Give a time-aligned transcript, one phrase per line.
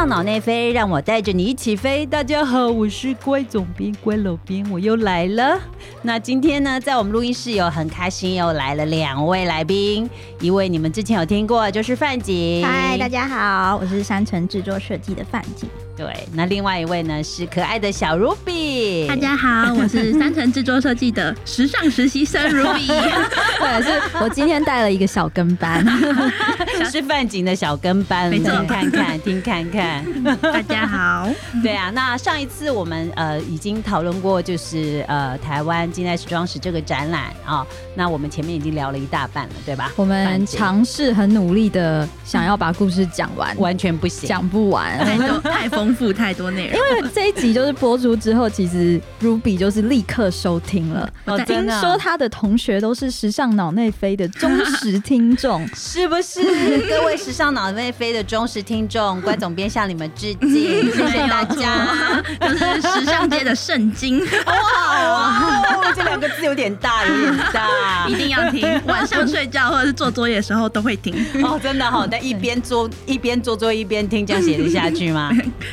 [0.00, 2.06] 大脑内飞，让我带着你一起飞。
[2.06, 5.60] 大家好，我是乖总编乖老编，我又来了。
[6.00, 10.08] 那今天呢，在我们录音室有很开心，又来了两位来宾，
[10.40, 12.64] 一位你们之前有听过，就是范景。
[12.64, 15.68] 嗨，大家好，我是山城制作设计的范景。
[16.00, 19.06] 对，那另外一位呢是可爱的小 Ruby。
[19.06, 22.86] 大家好，我是三城制作设计的时尚实习生 Ruby。
[23.60, 25.84] 对，是我今天带了一个小跟班，
[26.90, 30.02] 是范景的小跟班，听看看，听看看。
[30.40, 31.28] 大家好，
[31.62, 39.92] 对啊，那上一次我们呃已经讨论过，就是呃台湾近代时装史这个展览啊，那我们前面已经聊了一大半了，对吧？
[39.96, 44.98] 我们尝试很努力的想要把故事讲完，完全不行，讲不完，
[45.42, 45.89] 太丰。
[45.90, 51.10] 丰富太多内容，因为这一集就是播出之后，其实 Ruby 就是立刻收听了。
[51.26, 56.40] 我听说他的同学都是时尚脑内飞的忠实听众， 是不是？
[56.88, 60.48] 各位时尚脑内飞的忠实听众，关总编向你们致敬，
[60.94, 62.22] 谢谢大家。
[62.40, 68.64] 就是时尚界的圣经，哇，这两个字有点大，有点大，一定要听。
[68.86, 71.14] 晚上睡觉或者是做作业的时候都会听。
[71.42, 75.30] 哦，真的哈，但一边做一边做作业一边听，这样写得下去吗？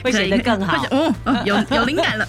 [0.08, 0.86] 会写得更好，
[1.25, 2.27] 嗯， 有有灵感了。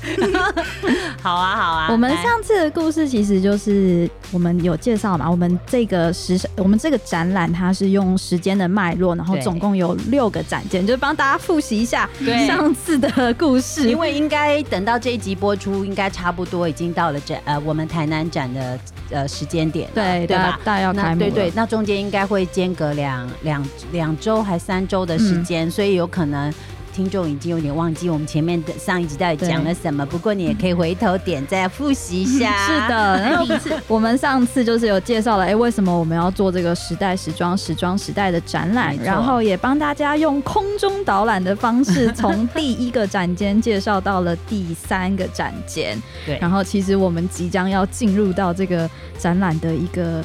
[1.23, 1.89] 好啊，好啊。
[1.93, 12.09] 我们上次的故事其实就是我们有介绍嘛，我们这个时我们这个展览它是用时间的脉络，然后总共有六个展件，就是帮大家复习一下
[12.47, 13.89] 上次的故事。
[13.89, 18.79] 因为应该等到这一集播出，应该差不多已经到了展呃我们台南展的
[19.11, 20.59] 呃时间点，对对吧？
[20.65, 26.53] 大要开幕，对对，那中间应该会间隔两两两周还三周的时间，所以有可能。
[26.99, 32.51] 听众已经有点忘记我们前面的上一集到底讲了什么，不过你也可以回头点再复习一下。
[32.67, 33.47] 是的，然后
[33.87, 45.97] 我们上次就是有介绍了，哎，为什么我们要做这个时代时装、时装时代的展览，然后也帮大家用空中导览的方式，从第一个展间介绍到了第三个展间。
[46.27, 50.21] 对，然后其实我们即将要进入到这个展览的一个。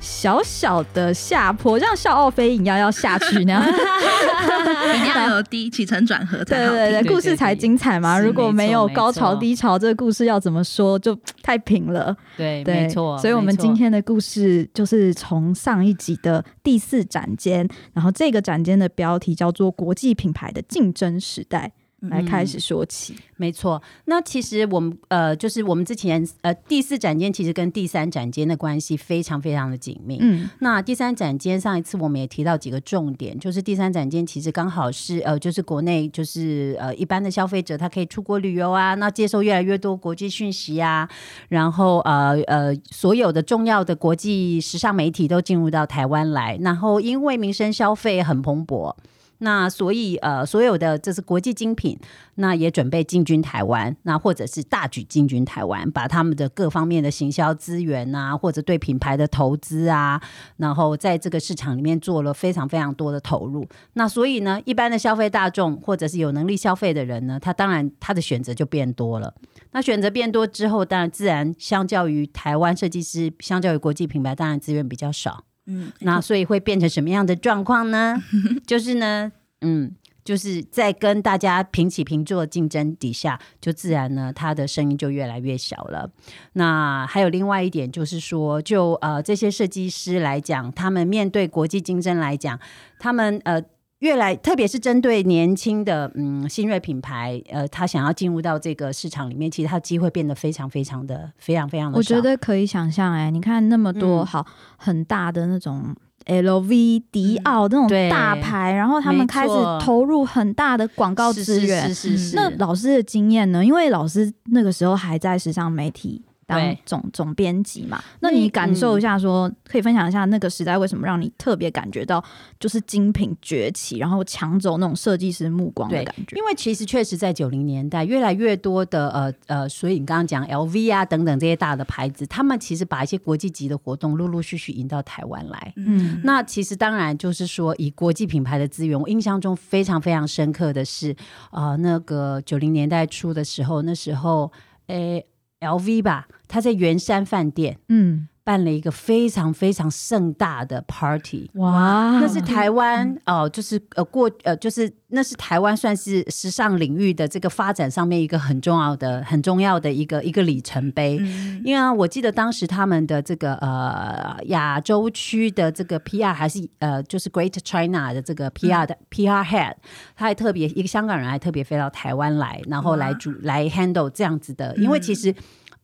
[0.00, 3.62] 小小的下坡，像笑傲飞影一样要下去那样，
[4.94, 8.18] 一定要有低起承转合才好对对对，故事才精彩嘛。
[8.18, 12.16] 如果没有高潮低潮，这个故事要怎么说就 太平了。
[12.36, 13.18] 对，没错。
[13.18, 21.72] 所以我们今天的故事就是从上一集的第四展间，然后这个展间的标题叫做“国际品牌的竞争时代”。
[22.00, 23.82] 来开始说起，没错。
[24.04, 30.18] 那其实我们呃，就是我们之前呃第四展间其实跟第三展间的关系非常非常的紧密。
[30.20, 41.08] 嗯，那第三展间上一次我们也提到几个重点，就是第三展间其实刚好是呃，就是国内就是呃一般的消费者他可以出国旅游啊，那接受越来越多国际讯息啊，
[41.48, 48.94] 然后呃呃所有的重要的国际时尚媒体都进入到台湾来，然后因为民生消费很蓬勃。
[49.38, 51.98] 那所以呃，所有的这是国际精品，
[52.34, 60.20] 那也准备进军台湾，那或者是大举进军台湾，把他们的各方面的行销资源啊，或者对品牌的投资啊，
[60.56, 63.66] 然后在这个市场里面做了非常非常多的投入。
[63.92, 69.32] 那所以呢，一般的消费大众或者是有能力消费的人呢，他当然他的选择就变多了。
[69.70, 75.44] 那选择变多之后，当然自然相较于台湾设计师，相较于国际品牌，当然资源比较少。
[75.68, 78.16] 嗯，那所以会变成什么样的状况呢？
[78.66, 79.30] 就是呢，
[79.60, 86.10] 嗯，就是在跟大家平起平坐竞争底下，就自然呢，他的声音就越来越小了。
[86.54, 92.58] 那还有另外一点，就是说，就呃这些设计师来讲，他们面对国际竞争来讲，
[92.98, 93.62] 他们呃。
[94.00, 101.98] 越来，特别是针对年轻的嗯新锐品牌，呃，他想要进入到这个市场里面，其实他机会变得非常非常的非常非常的。
[101.98, 105.92] 我觉得可以想象，哎，你看那么多好很大的那种
[106.26, 111.88] LV、迪奥那种大牌，然后他们开始投入很大的广告资源。
[111.88, 112.36] 是是是。
[112.36, 113.64] 那老师的经验呢？
[113.64, 116.24] 因为老师那个时候还在时尚媒体。
[116.48, 122.24] 当总总编辑嘛，那你感受一下，说可以分享一下那个时代为什么让你特别感觉到
[122.58, 126.36] 就是精品崛起，然后抢走那种设计师目光的感觉。
[126.38, 135.74] 因为其实确实在九零年代，越来越多的呃呃，所以你刚刚讲 LV 啊等等这些大的牌子，他们其实把一些国际级的活动陆陆续续引到台湾来。
[135.76, 141.14] 嗯，那其实当然就是说以国际品牌的资源，我印象中非常非常深刻的是，
[141.50, 144.50] 呃，那个九零年代初的时候，那时候
[144.86, 145.26] 诶。
[145.60, 161.16] L V 吧，他在圆山饭店，嗯，办了一个非常非常盛大的 party，哇，那是台湾哦，就是呃过呃就是那是台湾算是时尚领域的这个发展上面一个很重要的很重要的一个一个里程碑。
[161.62, 169.74] 因为我记得当时他们的这个呃亚洲区的这个 PR 还是呃就是 Great China 的这个 PR 的 PR head，
[170.16, 175.34] 他还特别一个香港人还特别飞到台湾来，然后来主来 handle 这样子的，因为其实。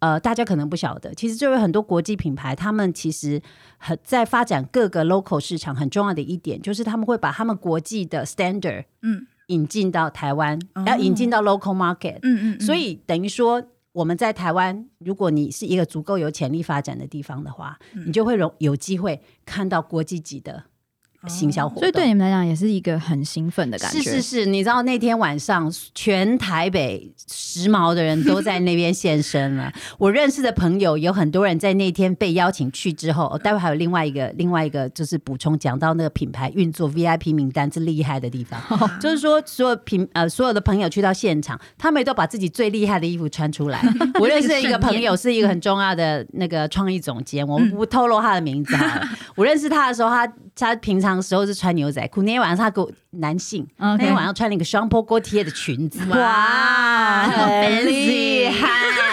[0.01, 3.41] 呃，大家可能不晓得，其实就有很多国际品牌，他们其实
[3.79, 5.75] 很在发展各个 local 市场。
[5.75, 12.19] 很重要的一点就是，他们会把他们国际的 standard 嗯引进到台湾，要引进到 local market。
[12.23, 12.61] 嗯嗯。
[12.61, 13.63] 所以等于说，
[13.93, 20.65] 我们在台湾，如果你是一个足够有潜力发展的地方的话，你就会有有机会看到国际级的。
[21.27, 23.99] 行销活动，所以对你们来讲也是一个很兴奋的感觉。
[23.99, 29.73] 是是是，你知道那天晚上全台北时髦的人都在那边现身了。
[29.99, 38.61] 我认识的朋友有很多人在那天被邀请去之后，待会还有另外一个另外一个就是补充讲到那个品牌运作 VIP 名单之厉害的地方，
[39.01, 43.81] 就是说所有品呃所有的朋友去到现场，他们都把自己最厉害的衣服穿出来。
[44.21, 49.01] 我认识一个朋友是一个很重要的那个创意总监，我们不透露他的名字哈。
[49.35, 51.14] 我认识他的时候，他他平常。
[51.23, 58.69] 时候是穿牛仔裤，那天晚上他给我男性，那天晚上穿了一个双坡锅贴的裙子，哇，很厉害！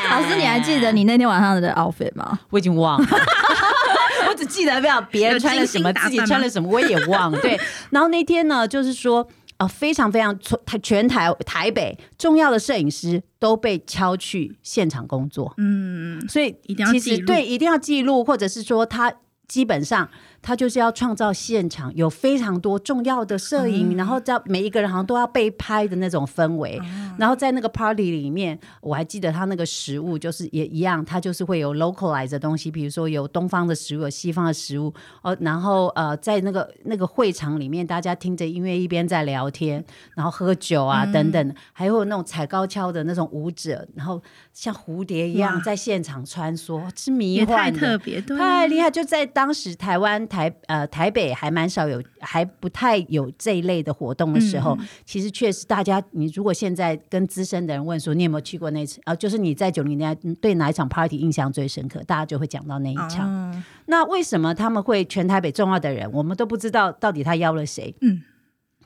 [0.09, 2.39] 老师，你还记得你那天晚上的 outfit 吗？
[2.49, 3.07] 我已经忘了，
[4.29, 7.39] 我只记得不要别人穿了什么，自己穿了什么，我也忘了。
[7.39, 7.59] 对，
[7.91, 9.27] 然后那天呢，就是说
[9.57, 19.13] 啊，非常非常台全台台北重要的摄影师都被敲去现场工作，嗯，所以一定要记录，对，一定要记录，或者是说他
[19.47, 20.09] 基本上。
[20.41, 26.81] 他就是要创造现场有非常多重要的摄影，然后在每一个人好像都要被拍的那种氛围。
[27.17, 34.91] 然后在那个 party 里面，我还记得他那个食物就是也一样，他就是会有 localize 的东西，比如说有东方的食物，有西方的食物。
[35.21, 39.83] 哦，然后呃，在那个那个会场里面，大家听着音乐一边在聊天，
[40.15, 44.19] 然后喝酒啊等等，还有那种踩高跷的那种舞者，然后
[44.53, 48.89] 像蝴蝶一样在现场穿梭，是迷幻的，太特别，太厉害。
[48.89, 50.27] 就在当时台湾。
[50.31, 63.63] 台呃台北还蛮少有，还不太有这一类的活动的时候，其实确实大家，你如果现在跟资深的人问说你有没有去过那次啊，就是你在九零年代对哪一场 party 印象最深刻，大家就会讲到那一场。
[63.87, 67.93] 那为什么他们会全台北重要的人，我们都不知道到底他邀了谁？
[67.99, 68.21] 嗯，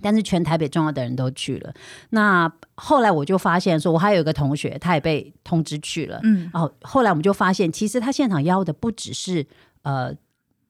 [0.02, 1.72] 但是全台北重要的人都去了。
[2.10, 6.20] 那后来我就发现说，我还有一个同学，他也被通知去了。
[6.24, 9.46] 嗯，然后后来我们就发现，其实他现场邀的不只是
[9.84, 10.16] 呃。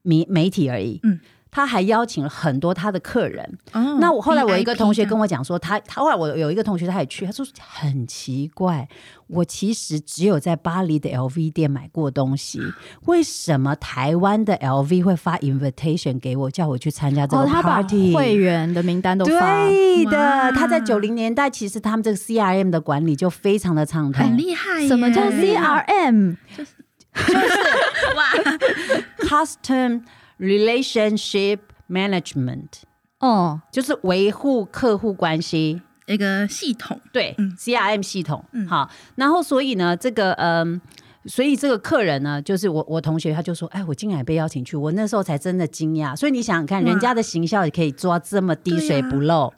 [0.06, 1.20] 媒媒体而已，嗯，
[1.52, 3.58] 他还邀请了很多他的客人。
[3.74, 8.88] 哦，那我后来我一个同学跟我讲说，他他后来我有一个同学他也去，他说很奇怪，
[9.28, 12.62] 我其实只有在巴黎的 LV 店买过东西，
[13.06, 18.14] 为什么台湾的 LV 会发 invitation 给我，叫我去参加这个 party？
[18.14, 20.52] 会员的名单都发，对的。
[20.52, 24.86] 他在九零年代，其实他们这个 CRM 的管理就非常的畅通，很厉害。
[24.88, 26.36] 什么叫 CRM？
[26.56, 26.72] 就是
[28.16, 28.32] 哇，
[29.46, 30.04] Custom
[30.40, 31.60] Relationship
[31.90, 32.68] Management
[33.20, 35.82] 哦，就是维护客户关系。
[36.08, 38.46] 一个系统，对嗯，CRM 系统。
[38.52, 38.68] 嗯。
[38.68, 40.80] 好，然后所以呢，这个嗯，
[41.26, 46.16] 所以这个客人呢，就是我我同学他就说，哎，我竟然被邀请去，我那时候才真的惊讶。
[46.16, 49.52] 所以你想想看，人家的行销也可以做到这么滴水不漏。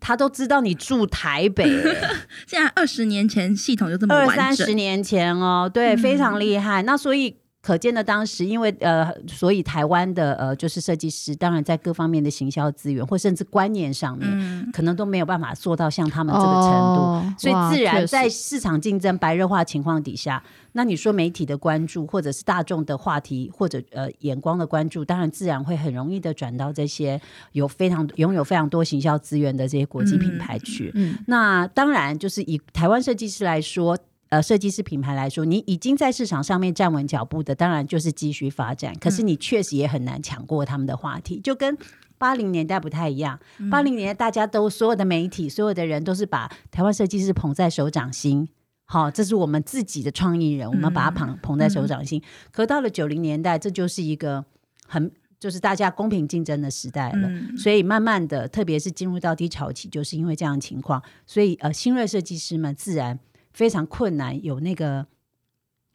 [0.00, 1.64] 他都知道你住台北，
[2.46, 6.82] 现在二十年前系统就这么二三十年前哦，对，非常厉害。
[6.82, 7.36] 那所以。
[7.64, 27.18] 可见的当时，因为呃，所以台湾的呃，就是设计师，当然在各方面的行销资源或甚至观念上面，可能都没有办法做到像他们这个程度，所以自然在市场竞争白热化情况底下，那你说媒体的关注或者是大众的话题或者呃眼光的关注，当然自然会很容易的转到这些
[27.52, 30.92] 有非常 拥有非常多行销资源的这些国际品牌去。
[31.26, 33.96] 那当然就是以台湾设计师来说。
[34.34, 38.92] 呃，设计师品牌来说，你已经在市场上面站稳脚步的，当然就是继续发展。
[38.98, 41.78] 可是你确实也很难抢过他们的话题，就跟
[42.18, 43.38] 八零年代不太一样。
[43.70, 48.48] 八零年代大家都所有的媒体，所有的人都是把台湾设计师捧在手掌心。
[48.86, 52.20] 好，这是我们自己的创意人，我们把他捧捧在手掌心。
[52.50, 54.44] 可到了九零年代，这就是一个
[54.88, 57.30] 很就是大家公平竞争的时代了。
[57.56, 63.20] 所以慢慢的，特别是进入到低潮期，就是因为这样的情况，所以呃，新锐设计师们自然。
[63.54, 65.06] 非常困难，有那个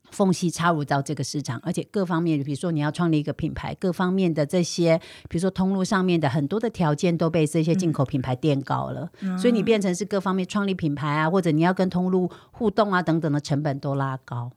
[0.10, 4.98] 缝隙插入到这个市场，而且各方面，比如说你要创立一个品牌，各方面的这些，
[5.30, 14.52] 比如说通路上面的很多的条件都被这些进口品牌垫高了，所以你变成是各方面创立品牌啊，或者你要跟通路互动啊等等的成本都拉高，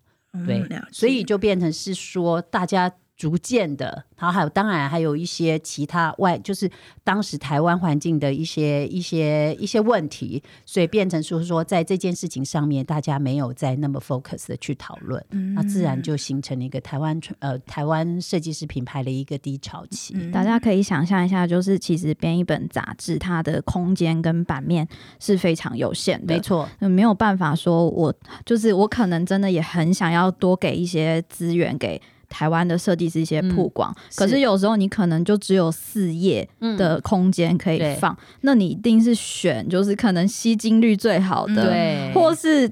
[0.46, 2.90] 对，所以就变成是说大家。
[3.22, 6.68] 逐渐的，然后还有当然还有一些其他外，就是
[7.04, 15.24] 当时台湾环境的一些一些一些问题，所以变成说说在这件事情上面，大家没有再那么 focus 的去讨论，
[15.54, 20.14] 那自然就形成了一个台湾呃台湾设计师品牌的一个低潮期。
[20.32, 24.88] 大家可以想象一下，就是其实编一本杂志，它的空间跟版面
[25.20, 28.12] 是非常有限的，没错，没有办法说我
[28.44, 32.02] 就是我可能真的也很想要多给一些资源给。
[32.32, 36.48] 台湾的设计师一些曝光，可是有时候你可能就只有四页
[36.78, 42.70] 的空间可以放，那你一定是选就是可能吸金率最好的，对，或是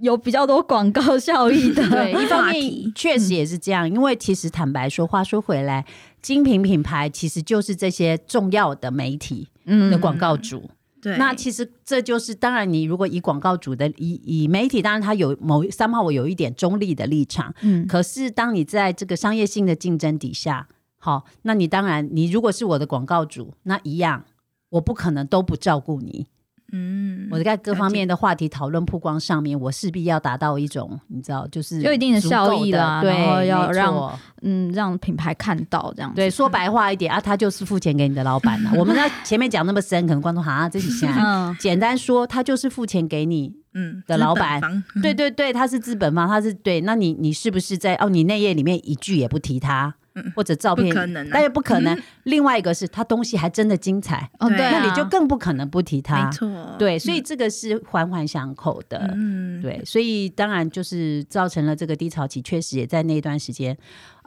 [0.00, 1.82] 有比较多广告效益的。
[1.90, 5.84] 对，一方面确实也是这样，因为其实坦白说，话说回来，
[6.22, 10.70] 精品品牌其实就是这些重要的媒体的广告主。
[11.02, 24.24] 对，那其实这就是当然，你如果以广告主的以以媒体，当然他有某三号，我有一点中立的立场，嗯，可是当你在这个商业性的竞争底下，好，那你当然你如果是我的广告主，那一样，
[24.70, 26.26] 我不可能都不照顾你。
[26.72, 36.12] 嗯，我在各方面的话题讨论曝光上面，我势必要达到一种你知道，就是有一定的效益啦，然后要让嗯让品牌看到这样。
[36.14, 38.72] 对，说白话一点啊，他就是付钱给你的老板了。
[38.76, 41.20] 我们在 前面讲那么深，可能观众好像自己现在
[41.58, 44.60] 简单说，他就是付钱给你嗯的老板。
[45.02, 46.80] 对对对，他是资本方，他是对。
[46.82, 48.08] 那你你是不是在哦？
[48.08, 49.94] 你内页里面一句也不提他？
[50.34, 50.94] 或者照片，
[51.32, 51.96] 但又不可能。
[52.24, 56.24] 另外一个是他东西还真的精彩，哦，对，那你就更不可能不提他。
[56.24, 59.10] 没错，对，所以这个是环环相扣的。
[59.14, 63.76] 嗯，对，所以当然就是造成了这个低潮期，确实也在那段时间，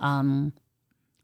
[0.01, 0.51] 嗯，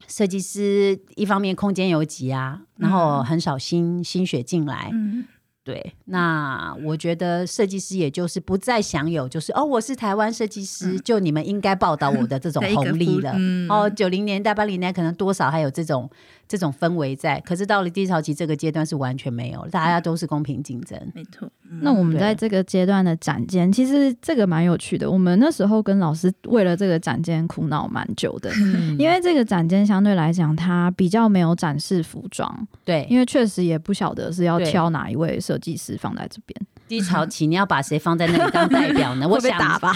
[0.06, 4.90] 设计师一方面空间有挤啊，然后很少新心血进来。
[4.92, 5.24] 嗯。
[5.70, 13.32] 对，那我觉得设计师也就是不再享有，就是哦，我是台湾设计师，就你们应该报道我的这种 红利了。
[13.68, 16.10] 哦，九零年代、八零年代可能多少还有这种。
[16.50, 21.00] 这种氛围在，可是到了低潮期这个阶段是完全没有，大家都是公平竞争。
[21.14, 21.48] 没错。
[21.80, 25.08] 那我们在这个阶段的展间，其实这个蛮有趣的。
[25.08, 28.50] 我们那时候跟老师为了这个展间苦恼蛮久的，
[28.98, 32.66] 因为这个展间相对来讲，它比较没有展示服装。
[32.84, 36.60] 对，因为确实也不晓得是要挑哪一位设计师放在这边。
[36.88, 39.28] 低潮期 你要把谁放在那里当代表呢？
[39.30, 39.94] 我想打吧，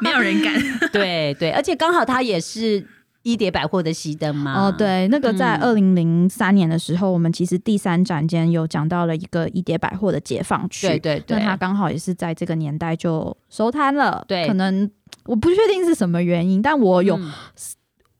[0.00, 0.54] 没有人敢。
[0.92, 2.86] 对对，而且刚好他也是。
[3.32, 4.54] 一叠百货的熄灯吗？
[4.54, 14.24] 哦，对，那个在二零零三年的时候，我们其实第三展间有讲到了一个一叠百货的解放区，对对对，那它刚好也是在这个年代就收摊了。
[14.26, 14.90] 对，可能
[15.26, 17.20] 我不确定是什么原因，但我有，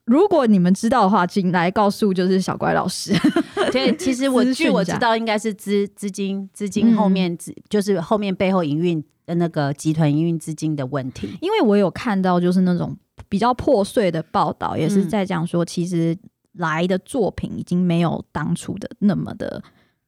[0.04, 3.14] 如果你们知道的话，请来告诉就是小乖老师。
[3.72, 12.94] 对，其实我据我知道， 应该是资资金资金后面资就是后面背后营运的那个集团营运资金的问题，因为我有看到就是那种。
[13.28, 16.16] 比较破碎的报道也是在讲说，其实
[16.52, 19.62] 来的作品已经没有当初的那么的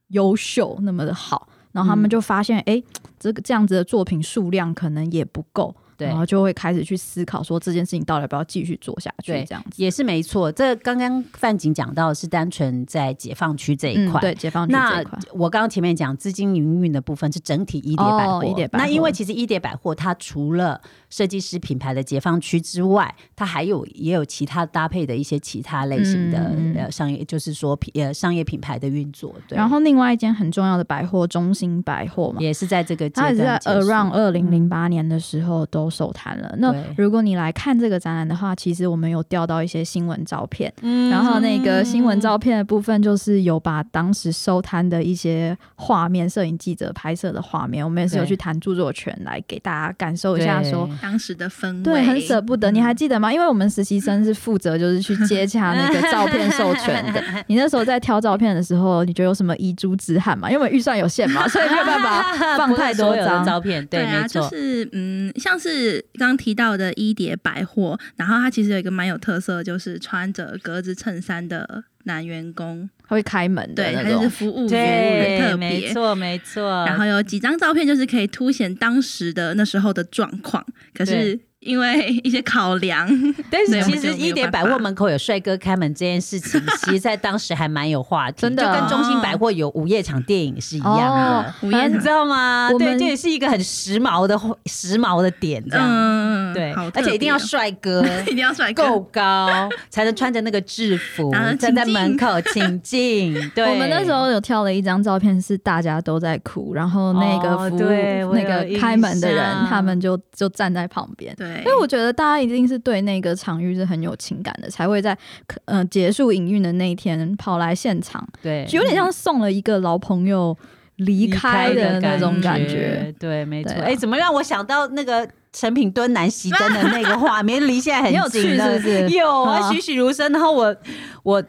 [0.08, 1.48] 优秀，那么的好。
[1.72, 2.82] 然后他们就发现，哎，
[3.18, 5.74] 这个这样子的作品数量可能也不够。
[6.06, 10.50] 然后就会开始去思考说这件事情到底要不要继续做下去，这样子也是没错。
[10.50, 15.18] 这刚刚范景讲到是单纯在解放区这一块，对解放区这一块。
[15.34, 18.84] 我刚刚前面讲资金营运的部分是整体一叠百货，一叠百货。
[18.84, 20.80] 那因为其实一叠百货它除了
[21.10, 29.34] 设计师品牌的解放区之外，它还有也有其他搭配的一些其他类型的呃商业，就是说品呃商业品牌的运作。
[29.46, 29.56] 对。
[29.56, 35.89] 然后另外一间很重要的百货中心百货嘛，也是在这个它也是在 around 二零零八年的时候都。
[35.90, 36.54] 收摊了。
[36.58, 40.72] 那如果你来看这个展览的话，其实我们有调到一些新闻照片，
[41.10, 52.70] 然后那个新闻照片的部分就是有把当时收摊的一些画面，摄影记者拍摄的画面，我们也是有去谈著作权来给大家感受一下，说当时的氛围，对，很舍不得。
[52.70, 53.32] 你还记得吗？
[53.32, 57.22] 因为我们实习生是负责就是去接洽那个照片授权的。
[57.48, 60.50] 你那时候在挑照片的时候，你觉得有什么遗珠之憾吗？
[60.50, 63.84] 因为预算有限嘛，所以没有办法放太多张 照片。
[63.86, 65.79] 对啊，就是嗯，像是。
[65.80, 76.84] 是刚刚提到的一叠百货，然后它其实有一个蛮有特色，就是穿着格子衬衫的男员工，他会开门，对，他就是服务员，特别，没错没错。
[76.86, 81.40] 然后有几张照片，就是可以凸显当时的那时候的状况，可是。
[81.60, 83.06] 因为一些考量，
[83.50, 88.64] 但是其实一点百货门口有帅哥开门这件事情，其实在当时还蛮有话题，真的。
[88.64, 92.70] 就跟中心百货有午夜场电影是一样的，午夜你知道吗？
[92.78, 96.54] 对，这也是一个很时髦的时髦的点，这样。
[96.54, 103.34] 对，而且一定要帅哥， 一定要帅够高才能穿着那个制服 站在门口请进。
[103.54, 111.34] 对，我们那时候有跳了一张照片，是大家都在哭，然后那个服务那个开门的人，他们就就站在旁边。
[111.36, 111.49] 对。
[111.54, 115.16] 对，因为我觉得大家一定是对那个场域是很有情感的，才会在
[115.64, 120.56] 呃结束营运的那一天跑来现场，对，有点像送了一个老朋友
[120.96, 123.14] 离开的那种感觉。
[123.18, 123.72] 对，没错。
[123.82, 129.08] 哎，怎么让我想到那个成品蹲南熄灯的那个画面，离现在很近，是不是？
[129.10, 130.30] 有啊，栩栩如生。
[130.32, 130.76] 然后我
[131.22, 131.42] 我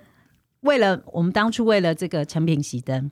[0.61, 3.11] 为了我们当初为了这个成品熄灯。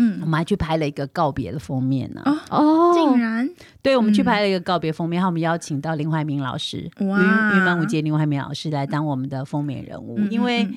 [0.00, 2.22] 嗯，我们还去拍了一个告别的封面呢。
[2.50, 3.50] 哦，竟然，
[3.82, 10.16] 对，我们去拍了一个告别封面，然后我们邀请到林怀民老师，云云门舞节林怀民老师来当我们的封面人物。
[10.30, 10.68] 因为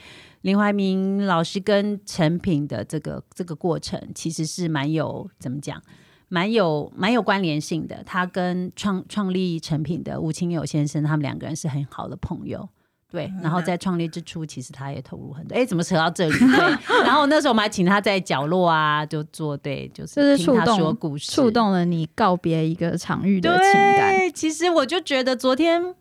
[0.41, 5.79] 林怀民老师跟成品的这个这个过程，其实是蛮有怎么讲，
[6.27, 8.03] 蛮有蛮有关联性的。
[8.03, 12.67] 他跟创创立成品的吴清友先生，他们两个人是很好的朋友。
[13.11, 15.55] 对，然后在创立之初，其实他也投入很多。
[15.55, 16.39] 哎，怎么扯到这里？
[16.39, 24.17] 对，然后那时候我们还请他在角落啊，就做对，就是听他说故事，触动了你告别一个场域的情感。
[24.17, 25.93] 对其实我就觉得昨天，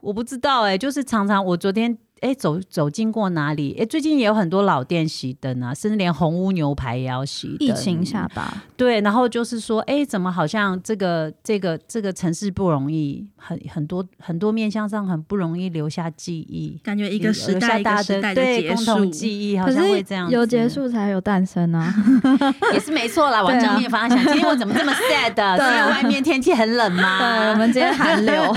[0.00, 1.98] 我不知道哎，就是常常我昨天。
[2.24, 3.76] 哎，走走经过哪里？
[3.78, 7.68] 哎，最近也有很多老店熄灯啊，甚至连红屋牛排也要熄灯。
[7.68, 9.02] 疫情下吧，对。
[9.02, 20.30] 然后就是说，哎，怎么好像这个这个这个城市不容易，很很多很多面向上很不容易留下记忆，感觉一个时代一个时代对共同记忆，好像会这样。
[20.30, 21.94] 有结束才有诞生啊，
[22.72, 23.42] 也是没错啦。
[23.42, 25.58] 往正面方向想，今天我怎么这么 sad？
[25.58, 27.18] 是因为外面天气很冷吗？
[27.18, 28.56] 对，我们今天寒流。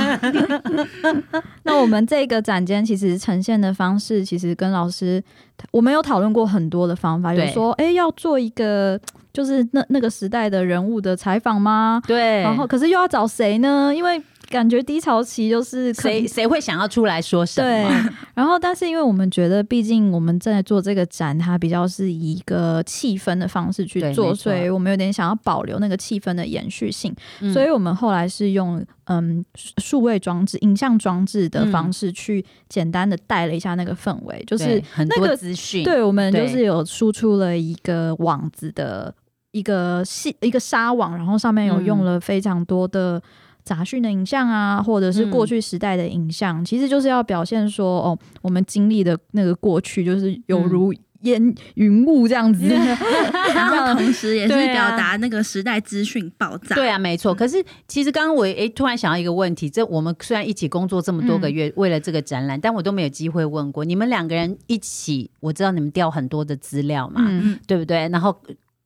[1.64, 5.24] 那我们这个展间其实呈现的方式，其实跟老师
[5.72, 9.00] 我们有讨论过很多的方法，有说哎要做一个
[9.34, 12.02] 就是那那个时代的人物的采访吗？
[12.08, 13.94] 对，然后可是又要找谁呢？
[13.96, 17.68] 因为感觉低潮期就是谁谁会想要出来说什么？
[17.68, 27.14] 对，然后但是因为我们觉得，毕竟我们正在做这个展，它比较是以一个气氛的方式去做，所以我们有点想要保留那个气氛的延续性，
[27.54, 39.14] 所以我们后来是用嗯数位装置、影像装置的方式去简单的带了一下那个氛围，就是很多资讯，对我们就是有输出了一个网子的
[39.52, 43.22] 一个细一个纱网，然后上面有用了非常多的。
[43.68, 50.94] 杂讯的影像啊，或者是过去时代的影像，其实就是要表现说，哦，我们经历的那个过去，就是有如
[51.24, 52.66] 烟云雾这样子，
[53.54, 56.76] 然后同时也是表达那个时代资讯爆炸。
[56.76, 57.36] 对啊，没错。
[57.36, 67.22] 可是其实刚刚我诶突然想到一个问题，这我们虽然一起工作这么多个月，为了这个展览，但我都没有机会问过你们两个人一起，我知道你们调很多的资料嘛，
[67.68, 68.08] 对不对？
[68.08, 68.34] 然后。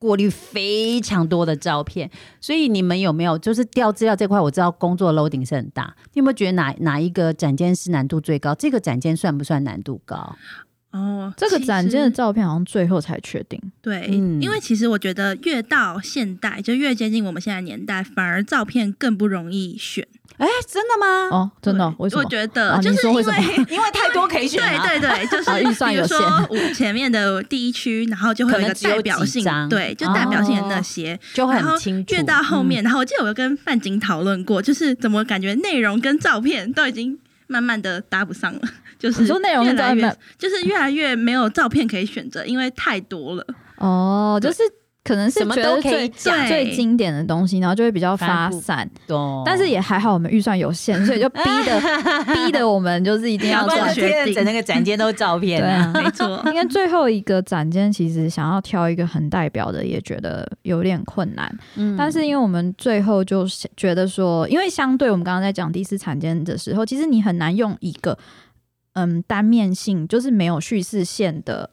[0.02, 2.10] 过滤非常多的照片，
[2.40, 4.42] 所以你们有没有就是调资料这块？
[4.42, 8.56] 我知道工作楼顶是很大，你有没有觉得哪哪一个展间是难度最高？
[8.56, 10.36] 这个展间算不算难度高？
[10.92, 13.60] 哦，这个展件的照片好像最后才确定。
[13.82, 14.08] 对，
[14.42, 20.08] 因为其实我觉得越到现代，就越接近我们现在年代，反而照片更不容易选。
[20.38, 21.38] 哎，真的吗？
[21.38, 23.22] 哦，真的，我我觉得就是因为
[23.70, 26.18] 因为太多可以选， 对对对，就是预算有限。
[26.74, 32.16] 前面的第一区，然后就会有一个代表性，对，就代表性的那些就很清楚。
[32.16, 38.62] 越到后面，然后我记得我有跟范景讨论过，就是怎么感觉内容跟照片都已经慢慢的搭不上了，
[39.02, 43.46] 就是说内容越来越，就是越来越没有照片可以选择，因为太多了。
[43.78, 44.60] 哦，就是。
[45.04, 48.88] 可能是觉得最最经典的东西，然后就会比较发散。
[49.44, 51.82] 但是也还好，我们预算有限，所以就逼的
[52.36, 54.36] 逼的我们就是一定要做决定。
[54.36, 56.40] 整那个展间都是照片，对啊， 没错。
[56.46, 61.52] 因为最后一个展间其实想要挑一个很代表的，也觉得有点困难。
[61.78, 68.16] 嗯，但是因为我们最后就觉得说，因为相对我们刚刚在讲第四产间的时候，其实你很难用一个
[68.94, 71.72] 嗯单面性，就是没有叙事线的。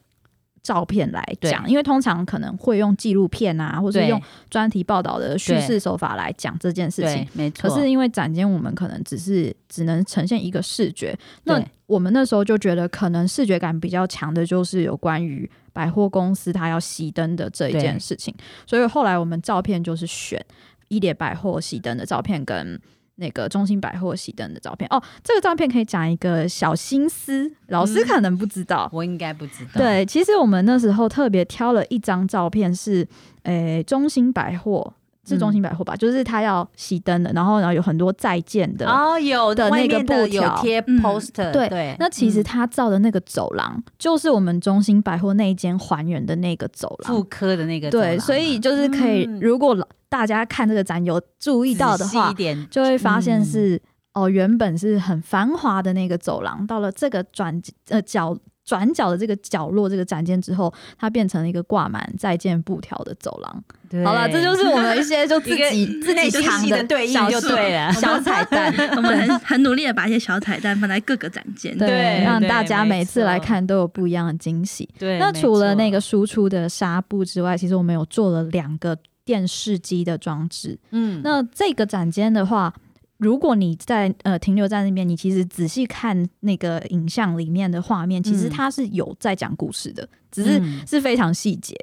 [0.61, 7.26] 照片来讲，因为通常可能会用纪录片啊，或者用专题报道的叙事手法来讲这件事情。
[7.33, 7.70] 没错。
[7.70, 18.35] 可是因为展间我们可能只是只能呈现一个视觉，那我们那时候就觉得可能视觉感比较强的就是有关于百货公司它要熄灯的这一件事情。
[18.66, 20.44] 所以后来我们照片就是选
[20.88, 22.78] 一叠百货熄灯的照片跟。
[23.20, 29.81] 那个中心百货熄灯的照片哦，这个照片可以讲一个小心思，老师可能不知道，我应该不知道。
[29.81, 33.07] 对，其实我们那时候特别挑了一张照片，是
[33.42, 34.94] 诶中心百货，
[35.29, 35.95] 是中心百货吧？
[35.95, 40.57] 就是他要熄灯的，然后然后有很多再见的哦，有的那个布条。
[40.62, 49.77] 贴 poster，对，那其实他造的那个走廊，就是我们中心百货那一间还原的那个走廊，妇科的那个对，所以就是可以如果。
[50.11, 52.35] 大家看这个展有注意到的话，
[52.71, 53.79] 就会发现是
[54.14, 57.61] 哦，原本是很繁华的那个走廊，到了这个转
[57.91, 58.35] 呃角
[58.68, 63.64] 转角的这个角落，这个展间之后，它变成了一个挂满再见布条的走廊。
[64.04, 68.70] 好了，这就是我们一些就自己 自己藏的对应就对了， 小彩蛋。
[68.94, 74.87] 我们很很努力的把一些小彩蛋放在各个展间，对，让大家每次来看都有不一样的惊喜。
[74.98, 80.78] 对，那除了那个输出的纱布之外，其实我们有做了两个电视机的装置。
[80.90, 82.70] 嗯，那这个展间的话。
[83.18, 91.74] 如果你在呃停留在那边，你其实仔细看那个影像里面的画面，其实它是有在讲故事的，只是是非常细节。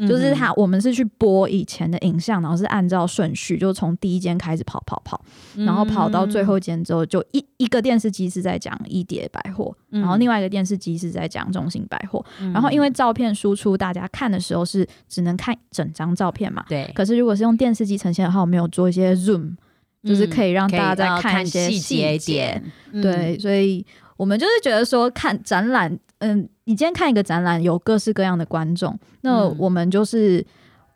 [0.00, 5.20] 就是它，我们是去播以前的影像，然后是按照顺序，就从第一间开始跑跑跑，
[5.56, 12.24] 然后跑到最后间之后，就一一个电视机是在讲一叠百货，然后另外一个电视机是在讲中心百货。
[12.52, 16.64] 然后因为照片输出，大家看的时候是只能看整张照片嘛？
[16.68, 16.90] 对。
[16.94, 19.56] 可是如果是用电视机呈现的话，我们有做一些 zoom。
[20.02, 23.84] 就是可以让大家再看一些细节点，对，所以
[24.16, 30.44] 我们就是觉得说看展览，嗯，你今天看一个展览，有各式各样的观众，那我们就是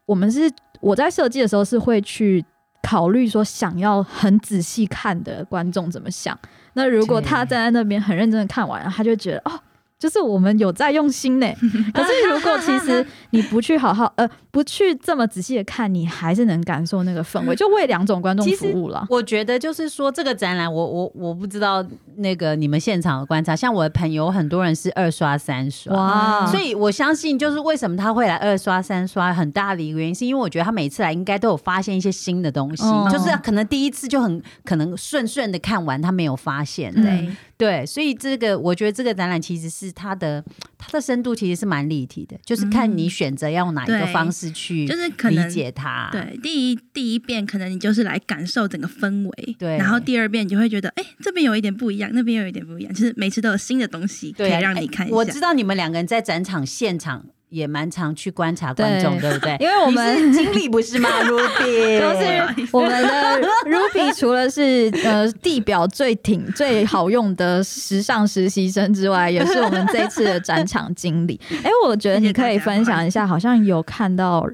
[0.05, 2.45] 我们是我在设计的时候是会去
[2.83, 6.39] 考虑说，想要很仔细看的观众怎么想。
[6.75, 9.61] 那如果他站在那边很认真的看完，他就觉得哦。
[9.99, 11.47] 就是我们有在用心呢，
[11.95, 19.07] 可是如果其实你不去好好呃不去这么仔细的看，你还是能感受那个氛围，就为两种观众服务了。
[19.09, 21.85] 我觉得就是说这个展览，我我我不知道
[22.17, 26.47] 那个你们现场的观察，像我的朋友很多人是二刷三刷，哇！
[26.47, 39.93] 所以我相信就是为什么他会来二刷三刷，很大的一个原因是因为我觉得他每次来应该都有发现一些新的东西，就是可能第一次就很可能顺顺的看完，他没有发现，对对，所以这个我觉得这个展览其实是。
[39.97, 40.45] 它的
[40.77, 46.11] 它的深度其实是蛮立体的，就是看你选择要用哪一个方式去，就是理解它。
[46.13, 49.79] 对，第一第一遍可能你就是来感受整个氛围，对。
[49.79, 55.09] 然后第二遍你就会觉得，哎，这边有一点不一样，那边有一点不一样，就是每次都有新的东西可以让你看。
[55.09, 57.25] 我知道你们两个人在展场现场。
[57.49, 59.57] 也蛮常去观察观众，对不对？
[59.61, 61.09] 因为我们经理不是吗？
[61.23, 71.41] Ruby 就是我们的 Ruby，除了是呃地表最挺、最好用的时尚实习生之外，也是我们这次的展场经理。
[71.63, 74.45] 哎，我觉得你可以分享一下，好像有看到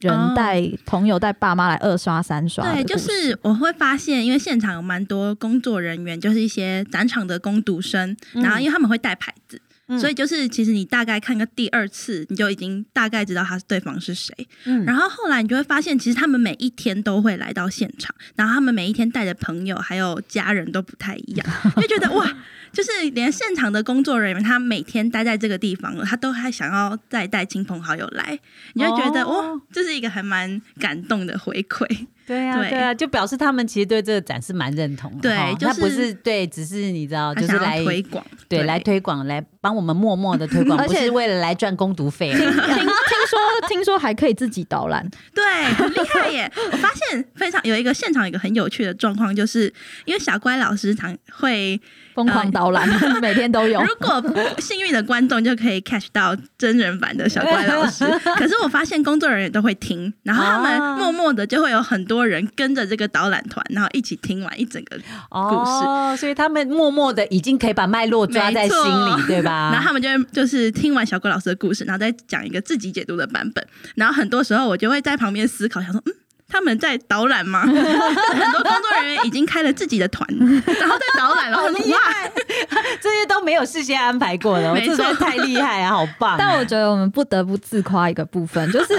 [0.00, 2.64] 人带朋友带爸妈来二刷三刷。
[2.72, 9.60] 对，就是我会发现，因为现场有蛮多工作人员，就是一些展场的工读生，然后因为他们会带牌子。
[10.00, 14.34] 所以就是，其实你大概看个第二次，你就已经大概知道他对方是谁。
[14.64, 21.46] 嗯，然后后来你就会发现，其实他们每一天都会来到现场，然后他们每一天带的朋友还有家人都不太一样，
[21.80, 22.36] 就觉得哇。
[22.72, 28.38] 就是连现场的工作人员，他每天待在这个地方了，他都还想要再带亲朋好友来，
[28.74, 32.06] 你就觉得哇，这是一个还蛮感动的回馈。
[32.26, 35.20] 对啊，对啊，就表示他们其实对这个展是蛮认同的。
[35.22, 42.32] 对，他不是对，只是你知道，就是来推广，对，来推广，来帮我们默默的推广， 不是为了来赚攻读费。
[42.36, 46.50] 听听说，听说还可以自己导览， 对，很厉害耶！
[46.72, 49.72] 我发现非常有一个现场，一个很有趣的状况，就是
[50.04, 51.80] 因为小乖老师常会。
[52.16, 52.88] 疯狂导览，
[53.20, 53.78] 每天都有。
[53.82, 54.24] 如果
[54.58, 58.06] 幸运的观众就可以 catch 到真人版的小乖老师。
[58.38, 65.84] 可是我发现工作人员都会听，然后他们默默的就会有很多人跟着这个导览团，然后一起听完一整个故事。
[65.86, 69.70] 哦，所以他们默默的已经可以把脉络抓在心里，对吧？
[69.74, 73.66] 然后他们就就是听完小郭老师的故事，然后再讲一个自己解读的版本。
[73.96, 76.12] 然后很多时候我就会在旁边思考，想说，嗯。
[76.48, 77.62] 他们在导览吗？
[77.66, 82.30] 很多工作人员已经开了自己的团，然后在导览了，很厉害。
[83.02, 86.36] 这些都没有事先安排过的，没错，太厉害啊，好棒！
[86.38, 88.94] 但我觉得我们不得不自夸一个部分，就是。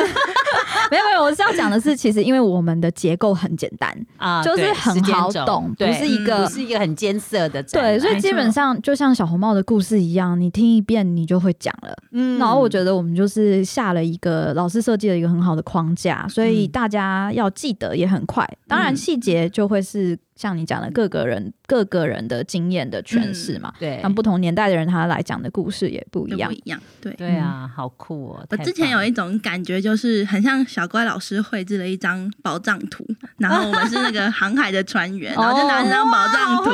[0.91, 7.61] 没有没有，我是要讲的是，其实因为我们的结构很简单啊，就是很好懂，不是一个不是一个很艰涩的。
[7.63, 11.95] 对，所以基本上就像小红帽的故事一样，你听一遍你就会讲了。
[12.11, 18.47] 嗯，然后我觉得我们就是下了一个老师设计了一个很好的框架，所以大家要记得也很快。
[18.67, 20.17] 当然细节就会是。
[20.37, 28.45] 像你讲的，各个人各个人的经验的诠释嘛，对，像不同年代的人，他来讲的故事也不一样，不一样，对，对啊，好酷哦！
[28.51, 33.03] 我之前有一种感觉，就是很像小乖老师绘制了一张宝藏图，
[33.39, 36.69] 然后我们是那个 航海的船员，然后就拿这张宝藏图，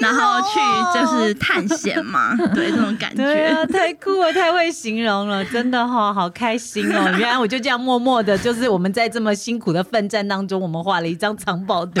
[0.00, 7.14] 然后去就是探险嘛，对，这种感觉， 太酷了，太会形容了，真的哈，好开心哦！
[7.16, 12.00] 原来我就这样默默的，就是我们在这么辛苦的奋战当中，我们画了一张藏宝图。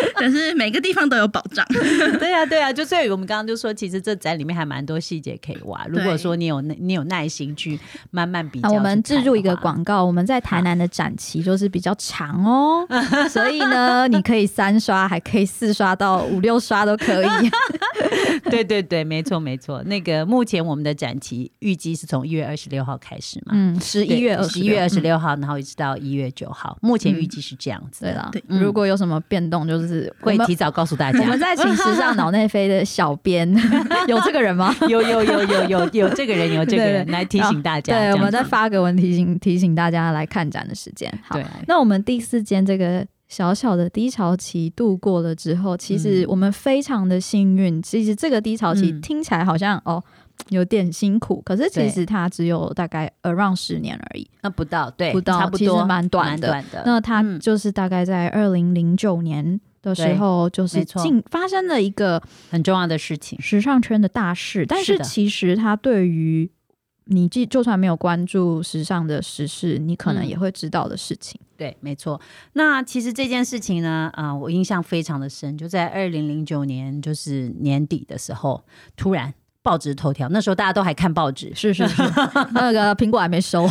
[0.16, 1.64] 可是每个地方都有保障。
[2.18, 5.84] 对啊，对啊，就所以我们刚刚就说，其实这展里面还蛮多细节可以挖。
[5.88, 7.78] 如果说你有你有耐心去
[8.10, 12.86] 慢慢比较，我们置入一个广告，我们在台南的展期就是比较长哦，
[13.28, 17.28] 所以呢，你可以三刷，还可以四刷到五六刷都可以。
[18.50, 19.82] 对对对，没错没错。
[19.84, 28.04] 那个目前我们的展期预计是从一月二十六号开始嘛，嗯，十一月十一月二十六号，然后一直到一月九号，目前预计是这样子。
[28.04, 29.87] 对了，如果有什么变动，就是
[30.20, 31.20] 会提早告诉大家。
[31.20, 33.48] 我们在请时尚脑内飞的小编，
[34.08, 34.74] 有这个人吗？
[34.88, 37.92] 有有有有有有这个人，有这个人来提醒大家。
[37.98, 41.12] 对，我们再发个文提醒提醒大家来看展的时间。
[41.26, 43.06] 好，那我们第四间这个。
[43.28, 47.82] 小小的低潮期度过了之后，其实我们非常的幸运。
[47.82, 50.02] 其实这个低潮期听起来好像哦
[50.48, 54.26] 有点辛苦，可是其实它只有大概 around 十年而已。
[54.40, 56.64] 那不到，对，不到，其实蛮短的。
[56.86, 64.66] 那它就是大概在二零零九年的时候，就是进发生了一个很重要的事情，时尚圈的大事。
[64.66, 66.50] 但是其实它对于
[67.10, 71.40] 你，就就算没有关注时尚的时事，你可能也会知道的事情。
[71.56, 72.20] 对，没错。
[72.52, 78.62] 那其实这件事情呢，啊，我印象非常的深，就在二零零九年，就是年底的时候，
[78.96, 82.02] 突然报纸头条，那时候大家都还看报纸，是是是，
[82.52, 83.66] 那个苹果还没收。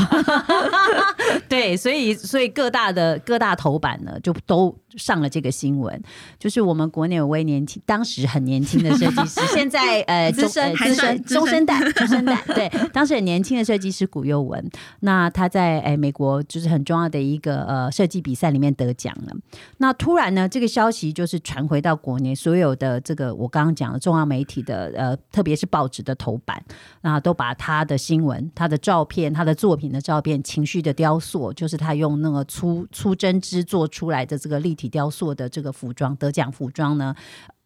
[1.48, 4.76] 对，所以所以各大的各大头版呢，就都。
[4.98, 6.02] 上了这个新闻，
[6.38, 14.68] 就是我们国内有位年轻，当时很年轻的设计师， 现在呃资深资深中生代中生代，对，当时很年轻的设计师古佑文，
[15.02, 19.34] 那他在哎美国就是很重要的一个呃设计比赛里面得奖了。
[19.78, 26.60] 那突然呢，这个消息就是传回到国内所有的这个我刚刚讲的重要媒体的呃，特别是报纸的头版，
[27.02, 34.87] 那都把他的新闻、他的照片、他的作品的照片、情绪的雕塑，就是他用那个粗粗针织做出来的这个立体。
[34.88, 37.15] 雕塑的这个服装得奖服装呢？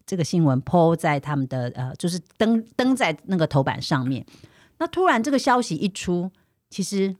[0.05, 4.25] 这个新闻 PO 在他们的呃，就是登登在那个头版上面。
[4.79, 6.29] 那突然这个消息一出，
[6.69, 7.15] 其实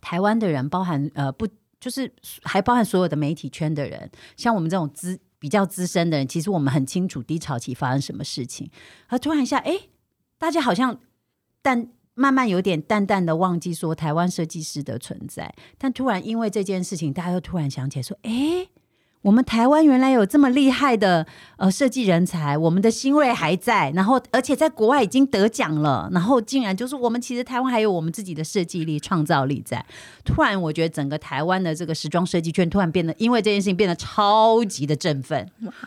[0.00, 1.46] 台湾的人，包含呃不，
[1.78, 8.70] 就是还包含所有的媒体圈的人，像我们这种资比较资深的人，其实我们很清楚低潮期发生什么事情。
[9.06, 9.88] 而突然一下，哎，
[10.38, 10.98] 大家好像
[11.62, 11.90] 但。
[12.14, 18.68] 慢慢有点淡淡的忘记说台湾设计师的存在，但突然因为这件事情，大家又突然想起来说，哎。
[19.22, 21.26] 我们台湾原来有这么厉害的
[21.58, 29.84] 呃设计人才，我们的新锐还在，然后而且在国外已经得奖了，然后竟然就是我们其实台湾还有我们自己的设计力、创造力在。
[30.24, 35.46] 突然，我觉得整个台湾的这个时装设计圈突然变得，因为这件事情变得超级的振奋。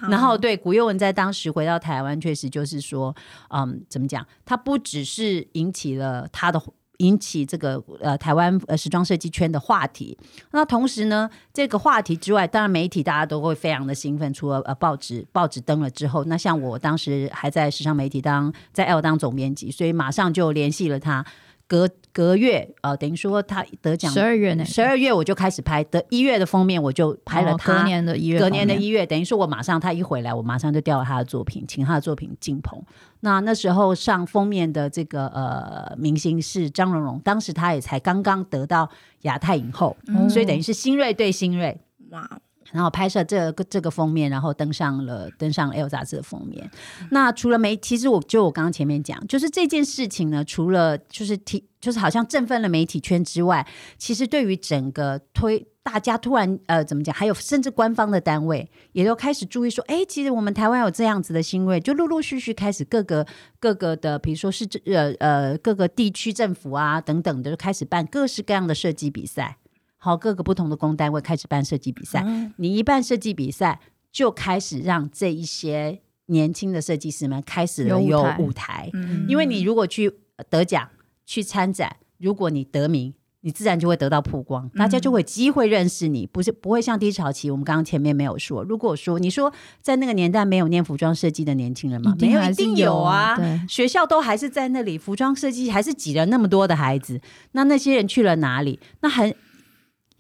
[0.10, 3.16] 然后，对古佑文在当时回到台湾，确实就是说，
[3.50, 4.24] 嗯，怎么讲？
[4.46, 6.62] 他不只是引起了他的。
[6.98, 10.18] 引起这个呃台湾呃时装设计圈的话题。
[10.52, 14.34] 那同时呢，这个话题之外，当然媒体大家都会非常的兴奋。
[14.34, 21.26] 除了呃报纸报纸登了之后，那像我当时还在时尚媒体当在 L 当总编辑，所以马上就联系了他。
[21.66, 27.74] 隔隔月，呃，等于说他得奖十二月呢，十二月我就开始拍，得一月的封面我就拍了他。
[27.74, 32.80] 隔年的一月，隔年的一月，等于说我马上他一回来，我马上就调了他的作品，请他的作品进棚。
[33.22, 38.88] 那那时候上封面的这个呃明星是张荣荣，当时他也才刚刚得到
[39.24, 39.98] 亚太影后，
[40.30, 41.76] 所以等于是新锐对新锐。
[42.12, 42.40] 哇。
[42.74, 46.70] 然后拍摄这个这个封面，然后登上了登上《L》杂志的封面。
[47.12, 53.66] 那除了媒，其实我就我刚刚前面讲，就是这件事情呢，除了就是提，就是好像振奋了媒体圈之外，
[53.98, 63.26] 其实对于整个推，大家突然呃怎么讲，还有甚至官方的单位也都开始注意说，哎，其实我们台湾有这样子的新锐，就陆陆续续开始各个
[63.60, 69.58] 各个的，比如说是呃呃各个地区政府啊等等的，就开始办各式各样的设计比赛。
[70.04, 72.26] 好，各个不同的工单位开始办设计比赛。
[72.58, 73.80] 你一办设计比赛，
[74.12, 78.92] 就开始让这一些年轻的设计师们开始了有舞台。
[79.30, 80.12] 因为你如果去
[80.50, 80.90] 得奖、
[81.26, 86.28] 去参展，如果你得名，你自然就会得到曝光，大家就会机会认识你。
[86.28, 88.62] 不是不会像低潮期，我们刚刚前面没有说。
[88.62, 92.14] 如果说你说在那个年代没有念服装设计的年轻人吗？
[92.20, 93.38] 没有，一定有啊。
[93.70, 97.22] 学校都还是在那里，服装设计还是挤了那么多的孩子。
[97.54, 98.82] 那那些人去了哪里？
[99.00, 99.34] 那很。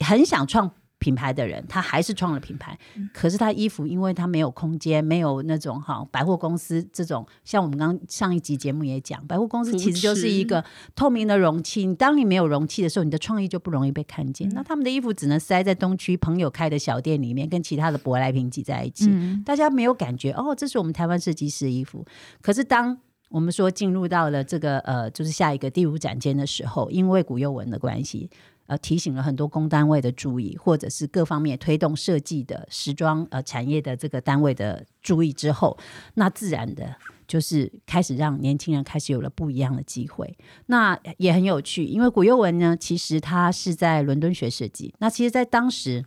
[0.03, 2.77] 很想创品牌的人，他还是创了品牌。
[3.13, 7.27] 可是他衣服，因为他没有空间，没有那种哈百货公司这种。
[7.43, 10.63] 像我们刚上一集节目也讲，百货公司其实就是一个
[10.95, 11.85] 透明的容器。
[11.85, 14.47] 你当你没有容器的时候，你的创意就不容易被看见。
[14.51, 19.11] 那他们的衣服只能塞在东区朋友开的小店里面，跟其他的舶来品挤在一起，
[19.45, 22.05] 大家没有感觉哦，这是我们台湾设计师的衣服。
[22.41, 22.97] 可是当
[23.29, 28.29] 我们说进入到了这个呃，就是下一个第五展间的时候，因为古幼文的关系。
[28.65, 35.77] 呃，提醒了很多工单位的注意，或者是各方面推动设计的时装呃产业的这个单位的注意之后，
[36.15, 36.95] 那自然的
[37.27, 40.37] 就是开始让年轻人开始有了不一样的机会。
[40.67, 44.93] 那也很有趣，因为古幼文呢，其实他是在伦敦学设计。
[44.99, 46.05] 那其实，在当时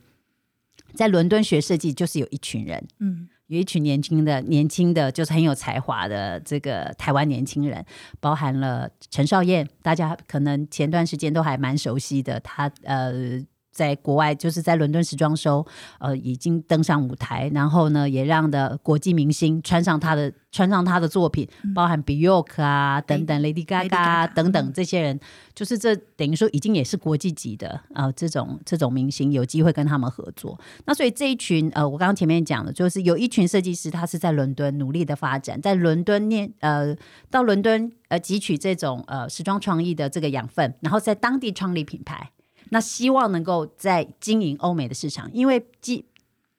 [0.95, 3.29] 在伦敦学设计，就是有一群人，嗯。
[3.47, 7.85] 有一群年轻的、年轻的，就是很有才华的这个台湾年轻人，
[8.21, 13.45] 包含了陈少燕，大家可能前段时间都还蛮熟悉的，他呃。
[13.77, 15.65] 在国外，就是在伦敦时装周，
[15.99, 25.21] 呃，已经登上舞台，然后呢，也让的国际明星穿上他的穿上他的作品，包含 Bjork 啊等等，Lady Gaga 等等这些人，
[25.55, 30.59] 就是这等于说已经也是国际级的呃这种这种明星，有机会跟他们合作。
[30.87, 36.97] 那所以这一群呃，我刚刚前面讲的，就是有一群设计师，他是在伦敦努力的发展，在伦敦念呃，
[37.31, 42.31] 到伦敦呃汲取这种呃时装创意的这个养分，然后在当地创立品牌。
[42.71, 46.05] 那希望能够在经营欧美的市场，因为既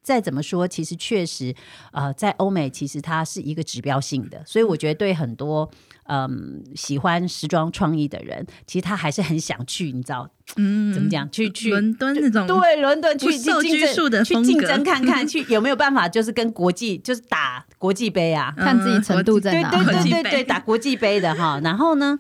[0.02, 1.54] 再怎么说，其实确实，
[1.92, 5.70] 呃，在欧美其实它是一个指标性的，所以我觉得对很多
[6.06, 11.30] 嗯喜欢时装创意的人，其实他还是很想去，你知道，嗯，怎么讲？
[11.30, 19.70] 去去伦敦那种对伦敦去受拘束的去竞争看看， 去有没有办法就是跟国际就是打国际杯啊，看自己程度在哪？
[19.72, 22.18] 对对对对对，打国际杯的哈，然后呢？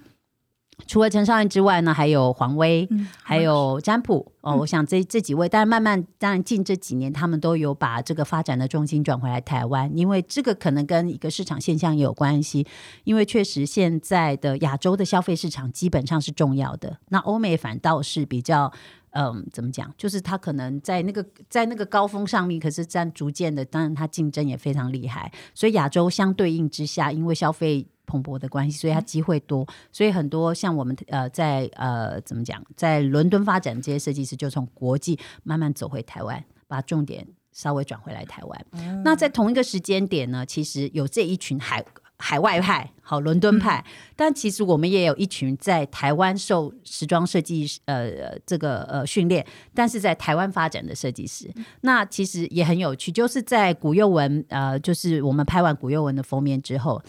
[0.85, 2.87] 除了陈少燕之外呢，还有黄威，
[3.23, 4.55] 还有占卜哦。
[4.57, 12.65] 我想这这几位，但是慢慢当然近这几年，他们都有把这个发展的重心转回来台湾，因为这个可能跟一个市场现象也有关系。
[13.03, 18.71] 因为确实现在的亚洲的消费市场基本上是重要的，那欧美反倒是比较
[19.09, 19.91] 嗯，怎么讲？
[19.97, 27.87] 就是它可能在那个在那个高峰上面，可是在逐渐的，当然它竞争也非常厉害，所以亚洲相对应之下，因为消费。
[28.08, 38.65] 蓬勃的关系，所以它机会多，所以很多像我们呃在呃怎么讲，在伦敦发展这些设计师，就从国际慢慢走回台湾，把重点稍微转回来台湾。
[39.04, 41.86] 那在同一个时间点呢，其实有这一群海。
[42.19, 57.01] 海外派，好伦敦派，但其实我们也有一群在台湾受时装设计呃这个呃训练，但是在台湾发展的设计师，那其实也很有趣，就是在古幼文呃，就是我们拍完古幼文的封面之后，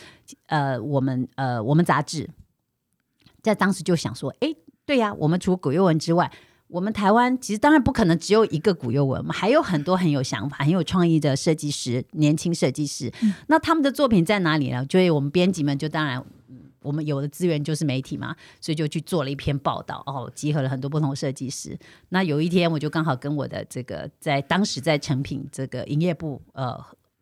[0.47, 2.29] 呃，我们呃我们杂志
[3.41, 6.31] 在当时就想说，哎，对呀，我们除了古幼文之外。
[6.69, 13.13] 我们台湾其实当然不可能只有一个古幼文，我们，还有很多很有想法、很有创意的设计师，年轻设计师。
[13.47, 14.87] 那他们的作品在哪里呢？
[14.91, 16.23] 所以我们编辑们就当然，
[16.83, 21.79] 我们有的资源就是媒体嘛，所以就去做了一篇报道，哦，集合了很多不同设计师。
[22.11, 26.79] 那有一天，我就刚好跟我的这个在当时在成品这个营业部呃。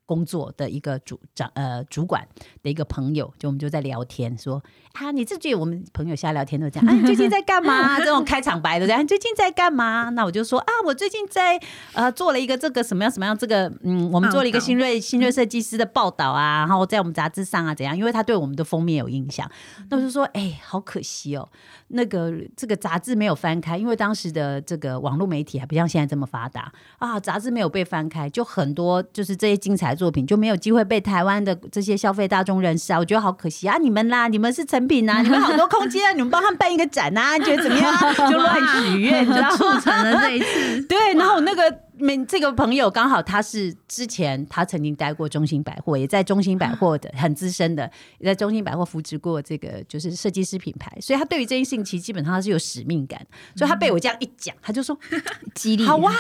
[0.07, 2.27] 工作的一个主长呃主管
[2.63, 7.99] 的一个朋友，就我们就在聊天说啊，你这句我们朋友瞎聊天都这样啊，你最近在干嘛？
[8.01, 10.09] 这种开场白的这样，最近在干嘛？
[10.11, 11.61] 那我就说啊，我最近在
[11.93, 17.99] 呃做了一个这个什么样什么样这个嗯，我们做了一个新锐新锐设计师的报道啊，然后在我们杂志上啊怎样？
[17.99, 19.51] 因为他对我们的封面有印象，
[19.91, 21.49] 那我就说哎，好可惜哦，
[21.89, 29.96] 那个这个杂志没有翻开，因为当时的这个网络媒体还不像现在这么发达啊，杂志没有被翻开，就很多就是这些精彩。
[29.97, 32.99] 作品就没有机会被台湾的这些消费大众认识啊！
[32.99, 33.79] 我觉得好可惜啊！
[33.79, 37.93] 你们啦，你们是成品啊，你们好多空间啊，你们帮他们办一个展啊，觉得怎么样？
[38.31, 40.83] 就乱许愿，就促成了这一次。
[40.87, 54.99] 对，然后那个没这个朋友刚好他是之前他曾经待过中心百货，也在中心百货的很资深的，也在中心百货扶持过这个就是设计师品牌，所以他对于这件事情其实基本上他是有使命感，所以他被我这样一讲，他就说
[55.55, 56.13] 激励好哇，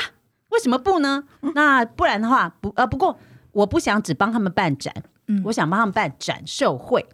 [0.48, 1.24] 为什么不呢？
[1.54, 3.18] 那不然的话不呃不过。
[3.56, 4.94] 我不想只帮他们办展，
[5.44, 7.04] 我想帮他们办展售会。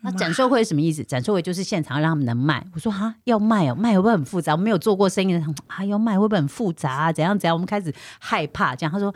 [0.00, 1.04] 那展售会是什么意思？
[1.04, 2.64] 展售会就是现场让他们能卖。
[2.74, 4.52] 我说哈，要卖哦，卖会不会很复杂？
[4.52, 7.12] 我没有做过生意的，啊，要卖会不会很复杂？
[7.12, 7.54] 怎样怎样？
[7.54, 8.74] 我们开始害怕。
[8.74, 9.14] 这样他说，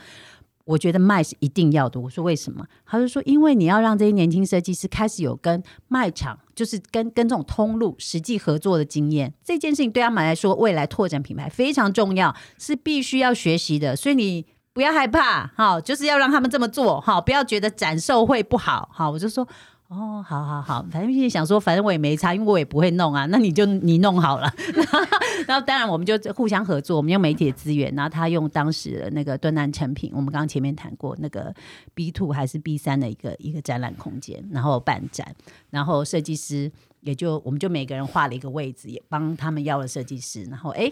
[0.65, 2.01] 我觉得卖是一定要的。
[2.01, 2.65] 我说为什么？
[2.85, 9.35] 他就说，因为你要让这些年轻设计师开始有跟卖场，就是跟跟这种通路实际合作的经验。
[9.45, 13.97] 这件事情对他们来说，未来拓展品牌非常重要，是必须要学习的。
[13.97, 14.47] 所以你。
[14.75, 19.47] 不要害怕，好，就是要让他们这么做，好，不要觉得展售会不好，好，我就说，
[19.89, 24.51] 哦，好好好，反正想说，反正我也没差，因为我也不会弄啊，那你就你弄好了，
[25.47, 31.55] 然后当然我们就互相合作，我们用媒体的资源，然后他用当时的那个敦南成品，我们刚刚前面谈过那个
[31.93, 35.37] B two 还是 B 三的一个一个展览空间，然后办展，
[35.69, 40.91] 然后设计师也就我们就每个人画了一个位置，也帮他们要了设计师，然后哎。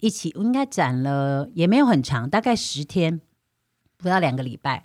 [0.00, 3.20] 一起我应该展了也没有很长，大概十天，
[3.96, 4.84] 不到两个礼拜。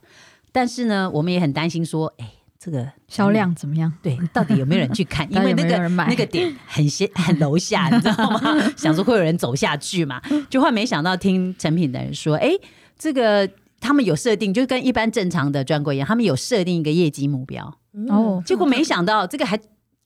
[0.51, 2.32] 但是呢，我们也很担心说，哎。
[2.58, 3.93] 这个销量怎么样？
[4.01, 5.28] 对，到底有没有人去看？
[5.32, 8.41] 因为那个那个点很先 很楼下，你知道吗？
[8.75, 10.19] 想说会有人走下去嘛？
[10.49, 12.49] 就后来没想到听成品的人说，哎，
[12.97, 13.47] 这个
[13.80, 17.72] 他们有设定，就跟一般正常的专柜一样，他们有设定一个业绩目标
[18.09, 18.41] 哦。
[18.43, 19.59] 结果没想到这个还。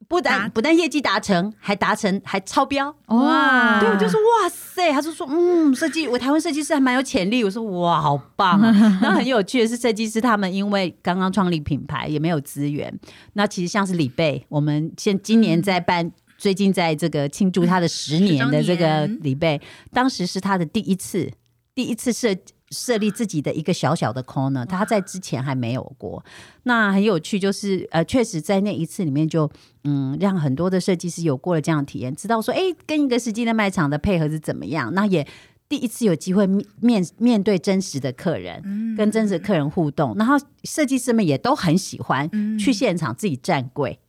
[0.08, 3.80] 不但不但业绩达成，还达成还超标哇！
[3.80, 7.44] 对我就说哇塞，他就说嗯，设计我台湾设计师还蛮有潜力。
[7.44, 8.60] 我说哇，好棒！
[9.02, 12.92] 然后很有趣的是，设计师他们因为刚刚创立品牌，也没有资源。
[13.34, 21.32] 那其实像是李贝，我们现今年在办，最近在这个庆祝他的十年的这个李贝，当时是他的第一次，
[21.76, 22.36] 第一次设。
[22.72, 26.24] 设立自己的一个小小的 corner，他在之前还没有过。
[26.64, 29.50] 那很有趣，就是呃，确实在那一次里面，就
[29.84, 34.94] 嗯，让很多的设计师有过了这样的体验，知道说，哎，跟一个实际的卖场的配合是怎么样。
[34.94, 35.28] 那也
[35.68, 36.48] 第一次有机会
[36.80, 40.16] 面面对真实的客人，跟真实的客人互动。
[40.16, 44.00] 然后设计师们也都很喜欢去现场自己站柜。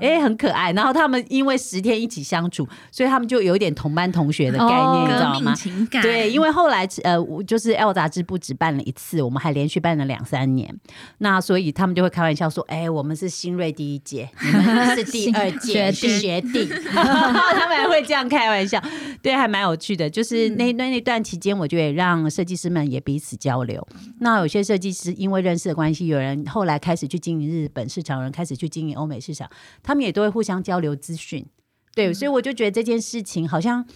[0.00, 0.72] 哎，很可爱。
[0.72, 5.54] 然后他们因为十天一起相处，所以他们就有一点同班同学的概念，你知道吗？
[6.02, 7.16] 对，因为后来呃，
[7.46, 10.74] 就是 L 杂志不止办了一次，我们还连续办了两三年。
[11.18, 18.82] 那所以他们就会开玩笑说：“哎，我们是新锐第一届，你们是第二 届学弟。” 他们还会这样开玩笑，
[19.22, 20.10] 对，还蛮有趣的。
[20.10, 23.86] 就是那那那段期间，我觉得让设计师们也彼此交流。
[24.20, 29.48] 那有些设计师因为认识的关系，有人后来开始去经营日本市场，有人开始去经营欧美市场。
[29.82, 31.44] 他们也都会互相交流资讯，
[31.94, 33.86] 对，所以我就觉得这件事情好像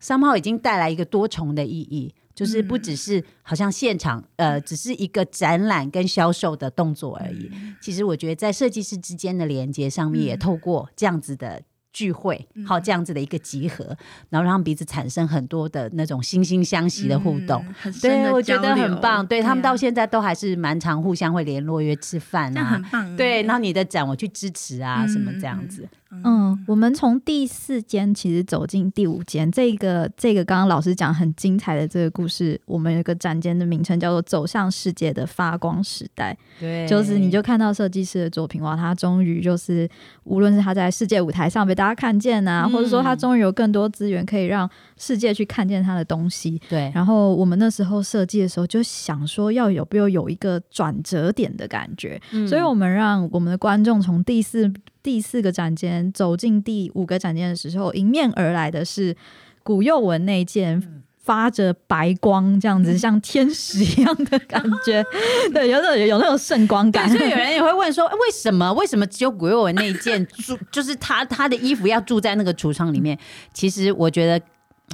[0.00, 11.62] 三号已经带来一个多重的意义，就是不只是好像现场呃只是一个展览跟销售的动作而已，其实我觉得在设计师之间的连接上面，也透过这样子的。
[11.92, 13.96] 聚会，好这样子的一个集合，
[14.30, 17.64] 然后让彼此产生很多的那种惺惺相惜的互动，
[18.00, 19.26] 对，我觉得很棒。
[19.26, 23.16] 对他们到现在都还是蛮常互相会联络约吃饭啊，很棒。
[23.16, 25.86] 对，然后你的展我去支持啊，什么这样子。
[26.24, 36.36] 嗯，我们从第四间其实走进第五间，这个这个刚刚老师讲很精彩的这个故事，我们有个展间的名称叫做“走向世界的发光时代”。
[36.60, 39.88] 对，就是你就看到设计师的作品哇，他终于就是
[40.24, 46.60] 无论是他在世界舞台上被大家看见啊，或者说他终于有更多资源可以让世界去看见他的东西。
[46.68, 54.70] 对，然后我们那时候设计的时候就想说，要有不有有一个转折点的感觉，所以我们让我们的观众从第四。
[55.02, 59.16] 第四个展间走进第五个展间的时候，迎面而来的是
[59.62, 60.82] 古右文那件
[61.22, 65.04] 发着白光，这样子像天使一样的感觉，
[65.52, 67.08] 对，有种有那种圣光感。
[67.08, 73.18] 所以有 人也会问说，为什么为什么只有古月文那一件住， 就是他他的衣服要住在那个橱窗里面？
[73.52, 74.44] 其实我觉得。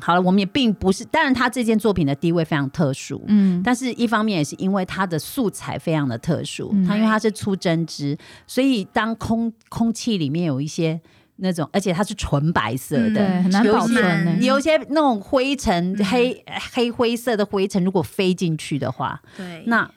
[0.00, 11.00] 好了，我们也并不是，当然他这件作品的地位非常特殊，嗯，但是一方面也是因为它的素材非常的特殊，它因为它是粗针织，所以当空空气里面有一些
[11.36, 19.90] 那种，而且它是纯白色的，很难保存，有一些那种灰尘黑黑灰色的灰尘，如果飞进去的话，对，那。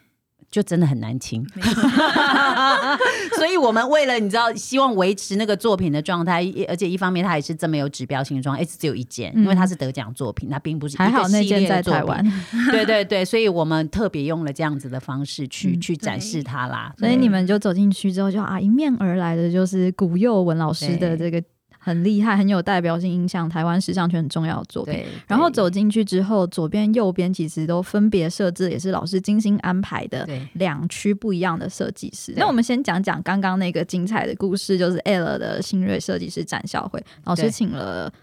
[0.52, 1.48] 就真的很难清，
[3.38, 12.22] 所以我们为了你知道，希望维持那个作品的状态，而且一方面它也是这么有指标性的状态，只有一件，因为它是得奖作品，它并不是还好那件在台湾，
[12.70, 16.94] 对对对，所以我们特别用了这样子的方式去去展示它啦。
[16.98, 21.42] 所以你们就走进去之后，就啊，迎面而来的就是古佑文老师的这个。
[21.84, 25.04] 很厉害，很有代表性，影响台湾时尚圈很重要的作品。
[25.28, 32.34] 然后走进去之后，左边、右边其实都分别设置，也是老师精心安排的两区不一样的设计师。
[32.38, 38.14] 那我们先讲讲刚刚那个精彩的故事，就是 L 的新锐设计师展销会，老师请了。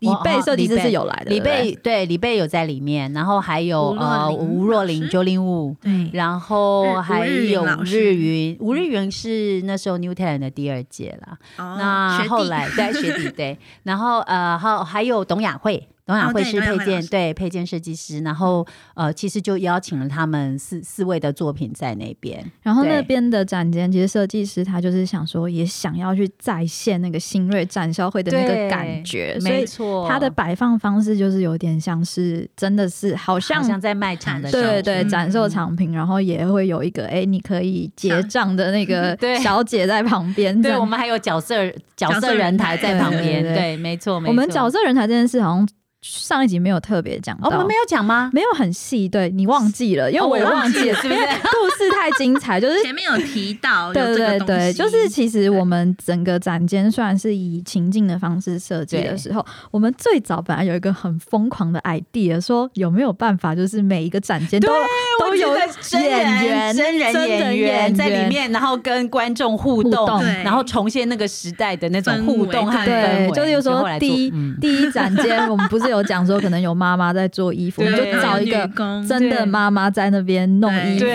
[0.00, 15.88] 李贝设计师是有来的，李贝对李贝有在里面，然后还有呃吴若琳、九零五，对，然后还有吴日云，吴日云是那时候 New Talent 的第二届了，那后来在学弟对， 然后呃还还有董雅慧。
[16.08, 22.42] 董雅慧是配件对配件设计师，然后呃，其实就邀请了他们四四位的作品在那边。
[22.62, 30.08] 然后那边的展间，其实设计师他就是想说，也想要去再现那个新锐展销会的那个感觉，没错。
[30.08, 40.58] 他的摆放方式就是有点像是真的是好像像在卖场的对对展售产品，然后也会有一个哎，你可以结账的那个 小姐在旁边。
[40.62, 41.54] 对，我们还有角色
[41.94, 43.42] 角色人台在旁边。
[43.42, 44.30] 对，没错，没错。
[44.30, 45.68] 我们角色人台这件事好像。
[46.00, 48.30] 上一集没有特别讲到，我们没有讲吗？
[48.32, 51.20] 没有很细，对你忘记了，因为我也忘记了，是不是？
[51.42, 64.68] 故事太精彩，就是前面有提到，对对对，就是其实我们整个展间算是以情境的方式设计的时候，我们最早本来有一个很疯狂的 idea，说有没有办法，就是每一个展间都
[65.18, 75.87] 都有演员、真人演员在里面，然后跟观众互动，然后重现那个时代的那种互动和对，就是说第一第一展间我们不是。
[75.88, 78.68] 有讲说可能有妈妈在做衣服，就找一个
[79.08, 81.06] 真的妈妈在那边弄衣服，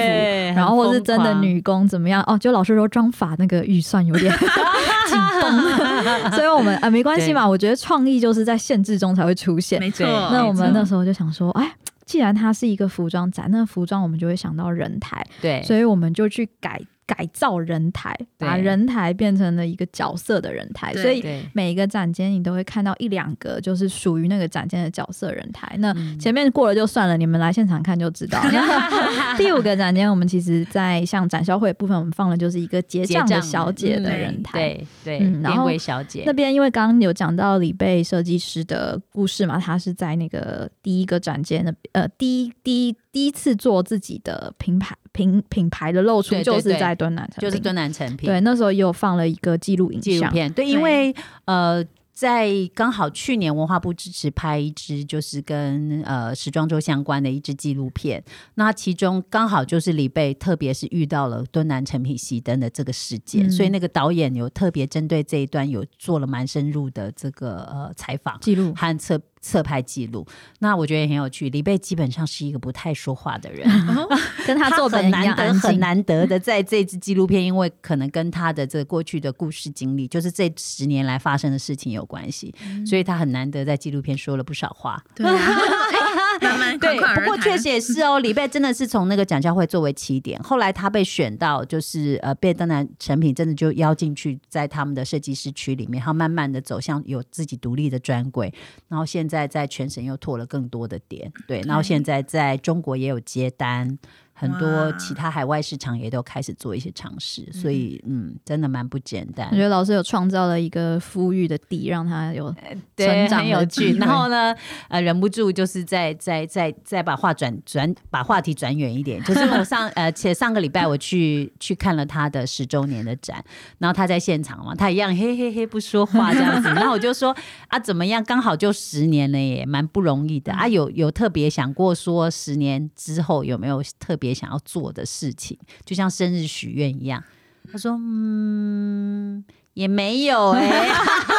[0.56, 2.24] 然后或是真的女工怎么样？
[2.28, 4.32] 哦，就老师说妆法那个预算有点
[5.08, 7.48] 紧绷，所以我们啊没关系嘛。
[7.48, 10.06] 我觉得创意就是在限制中才会出现，没错。
[10.32, 11.72] 那我们那时候就想说，哎，
[12.06, 16.82] 既然它是一个服装展，那服装我们就会想到人台，对，所以我们就去改。
[17.06, 21.24] 改造人台，把人台变成了一个角色的人台，所以
[21.54, 25.76] 每一个展间你都会看到一两个就是属于那个展间的角色人台。
[25.80, 28.42] 那前面过了就算了，你们来现场看就知道。
[29.38, 34.60] 第五个展间，我们其实在像展销会部分，我们放的就是一个结账的小姐的人台，
[35.04, 44.96] 对对，然后小姐那边，因为刚刚有讲到李贝设计师的故事嘛，他是在那个第一个展间的呃第一第一第一次做自己的品牌。
[45.14, 48.28] 品品牌的露出就是在敦南，就是敦南成品。
[48.28, 50.52] 对，那时候也有放了一个记录影纪录片。
[50.52, 58.24] 对，因为呃，在刚好去年文化部支持拍一支，就是跟呃时装周相关的一支纪录片。
[58.56, 69.22] 那其中刚好就是李贝，特别是遇到了敦南成品熄灯的这个事件，所以那个导演有特别针对这一段有做了蛮深入的这个呃采访记录和测。
[69.44, 70.26] 侧拍记录，
[70.60, 71.50] 那我觉得也很有趣。
[71.50, 73.68] 李贝基本上是一个不太说话的人，
[74.48, 82.56] 跟他做很难得很难得的，在这支纪录片，因为可能跟他的这过去的故事经历，就是这十年来发生的事情有关系，
[82.88, 85.04] 所以他很难得在纪录片说了不少话。
[85.14, 85.26] 对，
[86.80, 88.20] 对，不过确实也是哦。
[88.24, 98.54] 李贝真的是从那个讲教会作为起点，后来他被选到，就是呃，被当然成品真的就邀进去，在他们的设计师区里面，他慢慢的走向有自己独立的专柜，
[98.88, 99.34] 然后现在。
[99.34, 103.98] 在在全省又拓了更多的点，对，然后现在在中国也有接单。
[104.44, 109.48] 很多其他海外市场也都开始做一些尝试，所以嗯，真的蛮不简单。
[109.52, 112.54] 我觉得老师有创造了一个富裕的地，让他有
[112.98, 113.94] 成长有趣。
[113.94, 114.54] 然后呢，
[114.90, 119.24] 呃，忍不住就是再再再再把话转转，把话题转远一点。
[119.24, 123.44] 就是我 上呃，且上个礼拜我去去看了他的十周年的展，
[123.78, 126.68] 然后他在现场嘛，他一样嘿嘿嘿不说话这样子。
[126.70, 127.34] 然后我就说
[127.68, 128.22] 啊，怎么样？
[128.24, 130.68] 刚好就十年了耶，蛮不容易的啊。
[130.68, 137.24] 有有特别想过说十年之后有没有特别想要做的事情，就像生日许愿一样。
[137.72, 140.90] 他说：“嗯，也没有哎，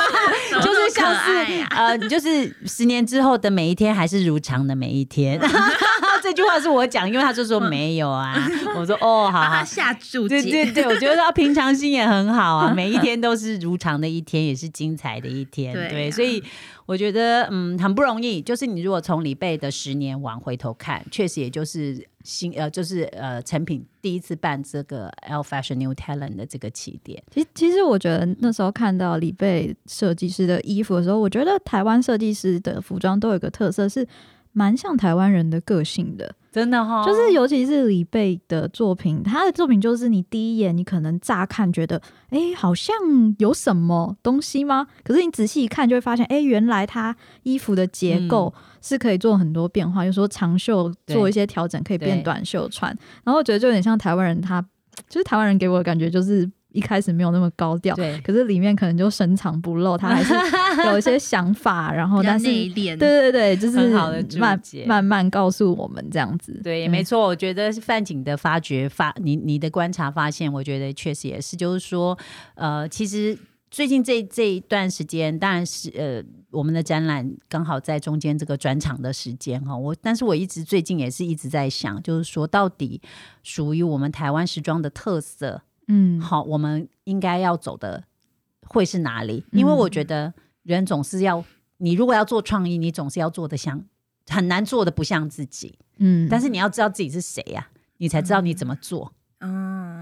[0.62, 5.38] 就是像是呃，就是十年之后的每一天还是如常的每一天。
[6.25, 8.35] ”这句话是我讲，因为他就说没有啊。
[8.77, 15.75] 我说：“哦，好好下注解。”对对对，我觉得他平常心也很好啊， 每一天都是如常的一天，也是精彩的一天。
[15.75, 16.43] 对，所以。
[16.87, 27.22] 我觉得嗯很不容易，就是你如果从李贝的十年往回头看，确实也就是新呃就是呃成品第一次办这个 L Fashion New Talent 的这个起点。
[27.31, 34.07] 其实其实我觉得那时候看到李贝设计师的衣服的时候，我觉得台湾设计师的服装都有个特色是
[34.55, 36.34] 蛮像台湾人的个性的。
[36.50, 42.00] 真的哈，就是尤其是李贝的作品，他的作品就是你第一眼你可能乍看觉得，
[42.30, 42.94] 哎，好像
[43.38, 44.86] 有什么东西吗？
[45.02, 54.64] 可是你仔细一看就会发现，哎，原来他衣服的结构是可以做很多变化，有时候长袖做一些调整可以变短袖穿，然后我觉得就有点像台湾人，他
[55.09, 56.48] 就是台湾人给我的感觉就是。
[56.75, 60.35] 一开始没有那么高调，对，可是里面可能就深藏不露，他还是
[60.91, 63.91] 有一些想法，然后但是对对对，就是
[64.39, 72.18] 慢慢慢告诉我们这样子，对，没错，我觉得是范景的发掘发，你你的观察发现，我觉得确实也是，就是说，
[72.57, 73.39] 呃，其实
[73.70, 76.20] 最近这这一段时间，当然是呃，
[76.51, 83.01] 我们的展览刚好在中间这个转场的时间哈，我但是我一直最近也是一直在想，就是说到底
[83.45, 85.62] 属于我们台湾时装的特色。
[85.89, 88.05] 嗯，好，我们应该要走的
[88.66, 89.45] 会是哪里？
[89.53, 90.32] 因为我觉得
[90.62, 91.45] 人总是要，
[91.78, 93.85] 你如果要做创意，你总是要做的像
[94.28, 97.68] 很难做的不像自己，嗯，但是你要知道自己是谁呀，
[97.99, 99.11] 你才知道你怎么做。
[99.11, 99.24] 嗯，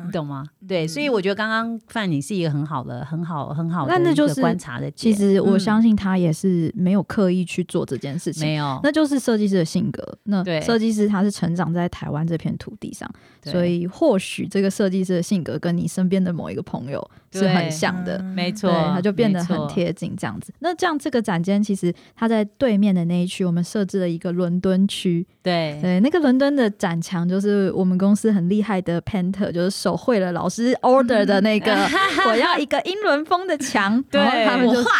[0.04, 0.44] 你懂吗？
[0.66, 4.90] 对，所以我觉得刚刚范你是一个很好的、很好、很好的一个观察的。
[4.92, 10.18] 其实我相信他也是没有刻意去做这件事情，没有，那就是设计师的性格。
[10.24, 13.10] 那设计师他是成长在台湾这片土地上，
[13.42, 20.52] 所以或许这个设计师的性格跟你身边的某一个朋友是很像的，没错，它就变得很贴近这样子。
[20.60, 25.26] 那这样这个展间其实它在对面的那一区，我们设置了一个伦敦区。
[25.42, 31.74] 对对，那个伦敦的展墙就是我们公司很厉害的 painter，就是手绘了老师 order 的那个，
[32.28, 34.00] 我要一个英伦风的墙。
[34.04, 34.90] 对，他们就画，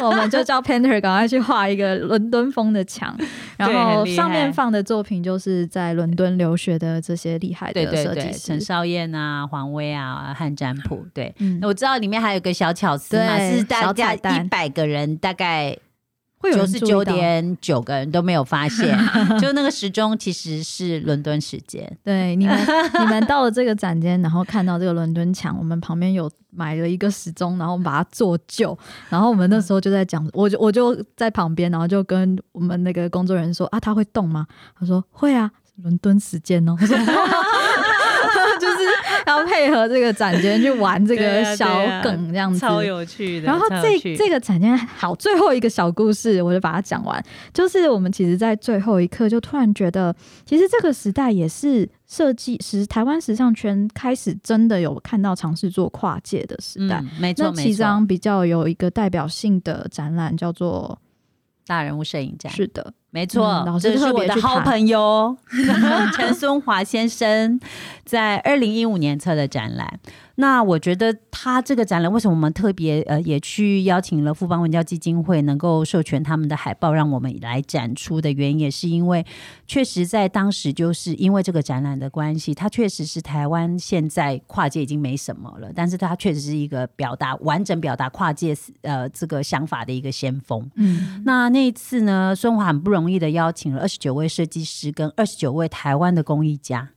[0.06, 3.14] 我们就叫 painter 赶快去画一个伦敦风的墙。
[3.56, 11.04] 然后上面放的作品就是在伦敦留学的这些厉害的设计师，陈少燕啊、黄威啊、汉占卜。
[11.12, 11.23] 对，
[11.62, 15.76] 我知道里面还有个小巧思嘛，是大家一百个人大概
[16.52, 18.94] 九十九点九个人都没有发现，
[19.40, 21.90] 就那个时钟其实是伦敦时间。
[22.04, 22.58] 对，你们
[23.00, 28.76] 你们到了这个展间，然后看到这个伦敦墙，我们旁边有买了一个时钟，然后我们把它做旧，
[29.08, 34.46] 然后我们那时候就在讲，我就我就在旁边，然后就跟我们那个工作人员说啊，它会动吗？
[34.78, 35.50] 他说会啊，
[35.82, 36.76] 伦敦时间哦。
[39.26, 41.66] 要配合这个展间去玩这个小
[42.02, 43.46] 梗，这样子超有趣的。
[43.46, 47.24] 然后这这个展间好，最后一个小故事我就把它讲完。
[47.52, 50.14] 就是我们其实，在最后一刻就突然觉得，
[50.44, 57.02] 其实这个时代也是设计时台湾时尚圈开始真的有看到尝试做跨界的时代。
[57.18, 60.98] 没错，那其中比较有一个代表性的展览叫做
[61.66, 62.52] 大人物摄影展。
[62.52, 62.92] 是的。
[63.14, 65.36] 没错，这是我的好朋友
[66.16, 67.60] 陈松华先生
[68.04, 70.00] 在二零一五年策的展览。
[70.36, 79.24] 那我觉得他这个展览为什么我们特别呃也去邀请了富邦文教基金会能够授权他们的海报让我们来展出的原因，也是因为
[79.68, 90.68] 确实在当时就是因为这个展览的关系，它确实是台湾现在跨界已经没什么了，但是它确实是一个表达完整表达跨界呃这个想法的一个先锋。
[90.74, 93.04] 嗯，那那一次呢，孙华很不容易。
[93.04, 96.88] 容易的邀请了二十九位设计师跟二十九位台湾的工艺家，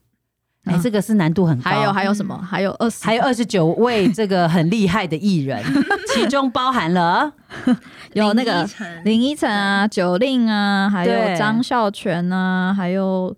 [0.68, 1.70] 哎，这个是难度很高。
[1.70, 2.36] 还有还有什么？
[2.38, 5.62] 还有二十，还有二十九位这个很厉害的艺人，
[6.14, 7.32] 其中包含了
[8.14, 8.68] 有那个
[9.04, 13.34] 林依晨啊、九令啊，还有张孝全啊，还有。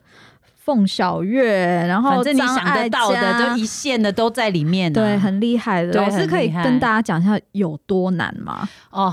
[0.63, 4.93] 凤小月，然后反正你想得到的，就一线的都在里面。
[4.93, 5.91] 对，很厉害的。
[5.95, 8.69] 老师可以跟大家讲一下有多难吗？
[8.91, 9.13] 哦，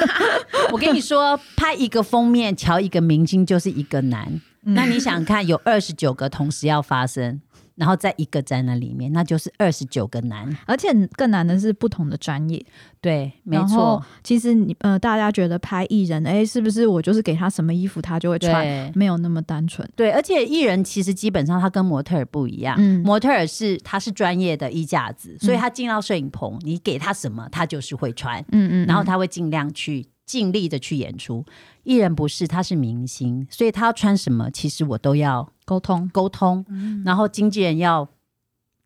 [0.70, 4.40] 我跟你说，拍一个封面，瞧一个明星就是一个难。
[4.62, 7.40] 那你想看，有二十九个同时要发生。
[7.74, 12.62] 然后在一个展览里面，那就是二十九个难，而且更难的是不同的专业。
[13.00, 14.00] 对，没错。
[14.22, 18.92] 其实你呃，大家觉得拍艺人，哎，是不是我就是给他什么衣服，他就会穿？
[18.94, 19.88] 没有那么单纯。
[19.96, 28.38] 对，而且艺人其实基本上他跟模特儿不一样，模特儿是他是专业的衣架子，所以他进到摄影棚，你给他什么，他就是会穿。
[28.52, 30.06] 嗯嗯，然后他会尽量去。
[30.24, 31.44] 尽力的去演出，
[31.82, 36.64] 艺人不是，他是明星，所以他要穿什么，其实我都要沟通沟通，
[37.04, 38.08] 然后经纪人要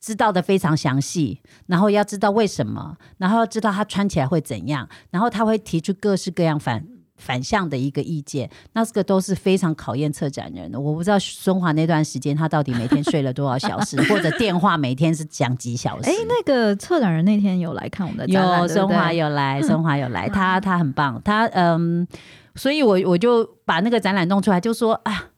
[0.01, 6.87] 知道的非常详细，然后要知道为什么，然后要知道他穿起来会怎样，然后他会提出各式各样反。
[7.17, 10.79] 反向的一个意见，那这个都是非常考验策展人的。
[10.79, 16.11] 我不知道孙华那段时间他到底每天睡了多少小时， 或者电话每天是讲几小时。
[16.11, 22.07] 哎，那个策展人那天有来看我们的展览，有孙华有来，孙华有来， 他他很棒，他嗯，
[22.55, 25.31] 所以我我就把那个展览弄出来，就说啊。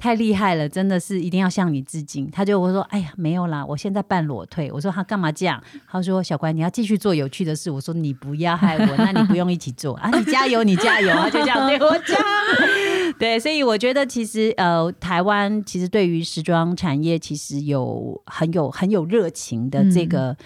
[0.00, 2.30] 太厉害了，真的是一定要向你致敬。
[2.30, 4.72] 他就我说，哎呀，没有啦，我现在半裸退。
[4.72, 5.62] 我说他干嘛这样？
[5.86, 7.70] 他说小乖，你要继续做有趣的事。
[7.70, 11.12] 我说你不要害我，那你不用一起做 啊，你加油，你加油。
[11.12, 12.18] 他就这样对我讲。
[13.18, 20.36] 对，所以我觉得其实呃，台湾其实对于时装产业其实有很有很有热情的这个。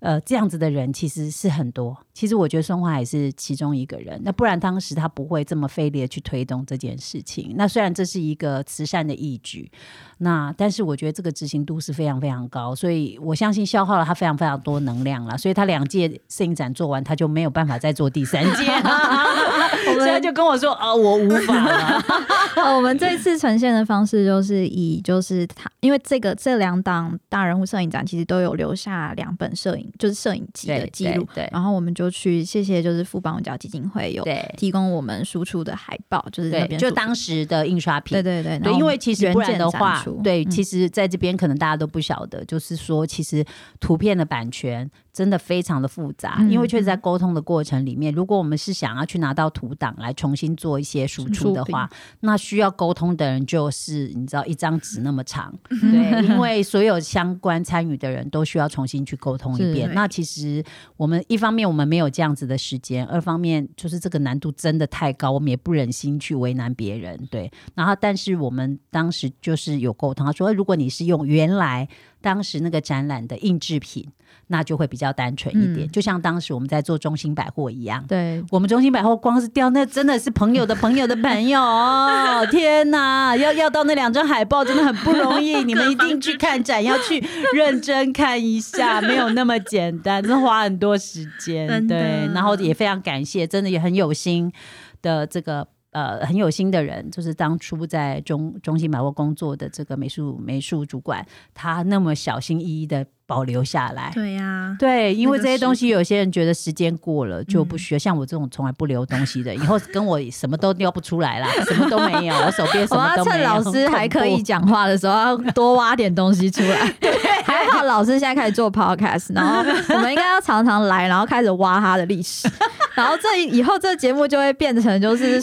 [0.00, 1.96] 呃，这样子的人其实是很多。
[2.14, 4.18] 其实我觉得孙华也是其中一个人。
[4.24, 7.54] 那不然当时他不会这么费力的去推动这件事情。
[7.56, 9.70] 那虽然这是一个慈善的义举，
[10.18, 12.72] 那但是我觉得这个执行度是非常非常高。
[12.74, 15.36] 所以我相信消耗了他非常非常多能量了。
[15.36, 18.64] 所以他两届摄影展做完，他就没有办法再做第三届。
[19.94, 22.02] 所以他就跟我说：“啊，我无法了。
[22.76, 29.90] ”我们这次呈现的方式就是以就是他，因为这个这两档大人物摄影展其实都有留下两本摄影。
[29.98, 34.24] 就是摄影机的记录，对，然后我们就去谢谢，就是富邦文教基金会有
[34.56, 43.44] 提供我们输出的海报，就是那边就当时的印刷品，对对对，对，因为其实不然的话，对，其实在这边可能大家都不晓得，就是说其实
[43.80, 44.90] 图片的版权。
[45.14, 51.88] 真的非常的复杂，因为确实在沟通的过程里面，如果我们是想要去拿到图档来重新做一些输出的话，
[52.18, 59.88] 那需要沟通的人就是你知道一张纸那么长， 对，因为所有相关参与的人都需要重新去沟通一遍。
[59.94, 60.64] 那其实
[60.96, 67.48] 我们一方面我们没没有这样子的时间，二方面就是这个难度真的太高，我们也不忍心去为难别人，对。
[67.76, 71.88] 然后但是我们当时就是有沟通，他说如果你是用原来。
[72.24, 74.08] 当时那个展览的印制品。
[74.48, 78.04] 那就会比较单纯一点，就像当时我们在做中心百货一样。
[78.06, 82.44] 对，我们中心百货光是掉那真的是朋友的朋友的朋友哦！
[82.50, 91.86] 天哪，要要到那两张海报真的很不容易， 你们一定去看展，要去认真看一下， 没有那么简单，真的花很多时间。
[91.86, 94.52] 对，然后也非常感谢，真的也很有心
[95.00, 95.68] 的这个。
[95.94, 101.24] 呃，很有心的人，就是当初在中中心百货工作的这个美术美术主管，
[101.54, 104.10] 他那么小心翼翼的保留下来。
[104.14, 113.44] 对呀，对，因为这些东西，有些人觉得时间过了就不需要，像我这种从来不留东西的，以后跟我什么都撩不出来啦，什么都没有，我手边什么都 没有。
[113.44, 116.94] 老师还可以讲话的时候，要多挖点东西出来。
[117.44, 119.58] 还好老师现在开始做 podcast，然后
[119.94, 122.48] 我们应该要常常来，然后开始挖他的历史。
[122.94, 125.40] 然后这以后这节目就会变成就是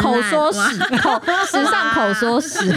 [0.00, 2.72] 口说史，口 时尚口说史。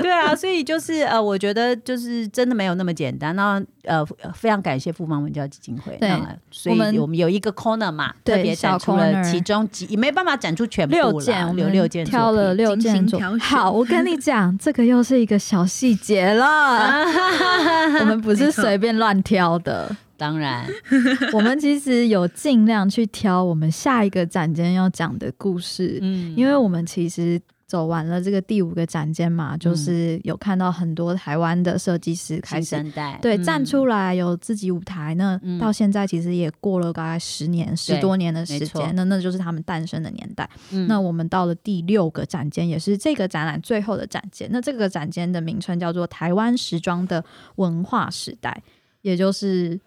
[0.00, 3.34] 对啊，所以就是呃，我觉得就是真的没有那么简单。
[3.34, 4.04] 那呃，
[4.34, 5.96] 非常感谢富邦文教基金会。
[5.98, 6.10] 对，
[6.50, 13.06] 所以我们有一个 corner 嘛，特别展出了其中几，也没办法展出全部六件，我们有六件，挑了六件。
[13.40, 17.04] 好，我跟你讲，这个又是一个小细节了。
[18.00, 19.94] 我们不是随便乱挑的。
[20.16, 20.66] 当然，
[21.32, 27.40] 我们其实有尽量去挑我们下一个展间要讲的故事，嗯，因为我们其实
[27.70, 32.84] 走完了这个第五个展间嘛，就是有看到很多台湾的设计师开始
[33.22, 40.50] 对站出来有自己舞台，那到现在其实也过了大概十年十多年的时间，那那就是他们诞生的年代。
[40.88, 48.60] 那我们到了第六个展间，也是这个展览最后的展间，那这个展间的名称叫做台湾时装的文化时代，
[49.02, 49.78] 也就是。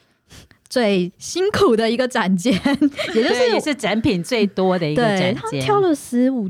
[0.70, 2.52] 最辛苦的一个展间，
[3.14, 5.62] 也就是也是展品最多的一个展间。
[5.62, 6.50] 挑了十五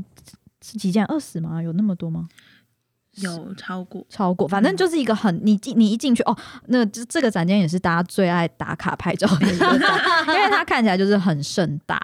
[0.64, 1.62] 十几件，二十吗？
[1.62, 2.26] 有那么多吗？
[3.16, 4.48] 有超过，超过。
[4.48, 6.36] 反正就是一个很你进你一进去哦，
[6.68, 9.98] 那这这个展间也是大家最爱打卡拍照的一个展，
[10.28, 12.00] 因为它看起来就是很盛大。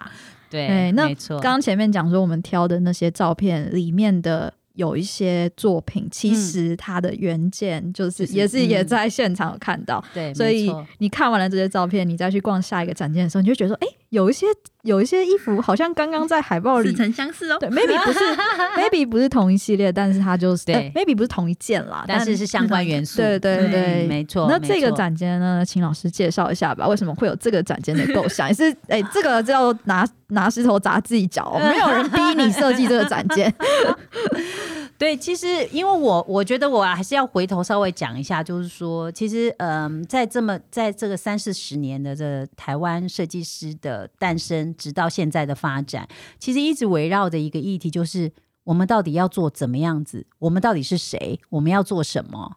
[0.51, 4.53] 对，那刚刚前面讲说我们挑的那些照片里面的。
[4.81, 14.47] 有一些作品，其实它的原件就是也是也在现场看到，对，所以你看完了这些照片，你再去逛下一个展件的时候，你就觉得说，哎，有一些
[14.85, 17.59] 有一些衣服好像刚刚在海报里似曾相识哦。
[17.61, 18.19] 对，maybe 不是，
[18.81, 23.19] maybe 不是同一系列，但是它就是对，maybe 不是同一件啦，但是是相关元素。
[23.19, 24.47] 对对对，没错。
[24.49, 28.49] 那这个展间呢，请老师介绍一下吧，为什么会有这个展间的构想？
[28.49, 33.53] 也是哎，这个叫拿拿石头砸自己脚， 没有人逼你设计这个展件。
[34.99, 46.07] 对，其实因为我我觉得我还是要回头稍微讲一下，就是说，其实嗯，在这么在这个三四十年的这台湾设计师的诞生，直到现在的发展，
[46.39, 48.31] 其实一直围绕着一个议题，就是
[48.65, 52.57] 我们到底要做怎么样子，我们到底是谁，我们要做什么？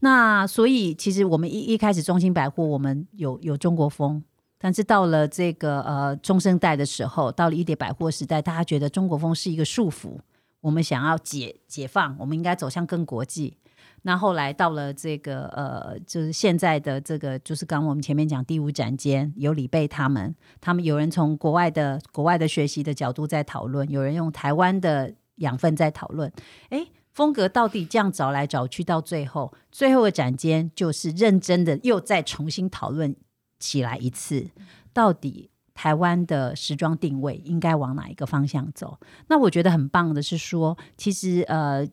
[0.00, 4.20] 那所以其实我们一一开始中心百货，我们有有中国风，
[4.64, 10.18] 但是到了这个呃中生代的时候，到了一叠百货时代，大家觉得中国风是一个束缚。
[10.62, 13.58] 我们想要解解放，我们应该走向更国际。
[14.04, 26.32] 那后来到了这个呃，就是现在的这个，就是刚我们前面讲第五展间有李贝他们，他们有人从国外的国外的学习的角度在讨论，有人用台湾的养分在讨论。
[26.70, 33.14] 哎，风格到底这样找来找去，到最后最后的展间就是认真的又再重新讨论
[33.58, 34.48] 起来一次，
[34.92, 35.50] 到底。
[35.76, 38.96] 台湾的时装定位应该往哪一个方向走？
[39.26, 41.84] 那我觉得很棒的是说，其实呃，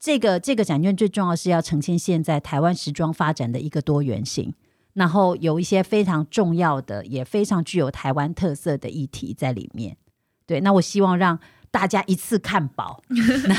[0.00, 4.54] 这个这个展卷最重要是要呈现现在台湾时装发展的一个多元性，
[4.94, 9.98] 然后有一些非常重要的，也非常具有台湾特色的议题在里面。
[10.46, 11.38] 对，那我希望让
[11.76, 13.02] 大家一次看饱，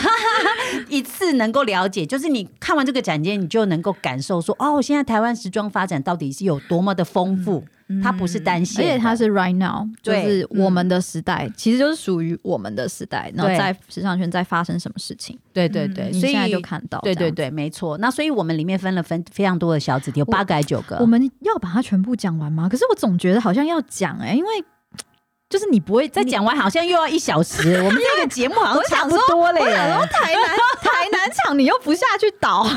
[0.89, 7.63] 一次能够了解，就是你看完这个展件，你就能够感受说，哦，现在台湾时装发展到底是有多么的丰富。
[8.03, 13.31] 它不是单线，而且它是 right now，就是我们的时代，其实就是属于我们的时代。
[13.33, 15.39] 然后在时尚圈在发生什么事情？
[15.53, 17.97] 对对对，所以现在就看到，对对对，没错。
[17.99, 20.97] 那所以我们里面分了分非常多的小题，有八个还九个。
[20.97, 22.67] 我们要把它全部讲完吗？
[22.67, 24.49] 可是我总觉得好像要讲哎，因为。
[25.49, 27.75] 就是你不会再讲完，好像又要一小时。
[27.81, 29.73] 我们这个节目好像差不多了耶。
[29.73, 30.43] 然后台南
[30.81, 32.67] 台南场你又不下去倒，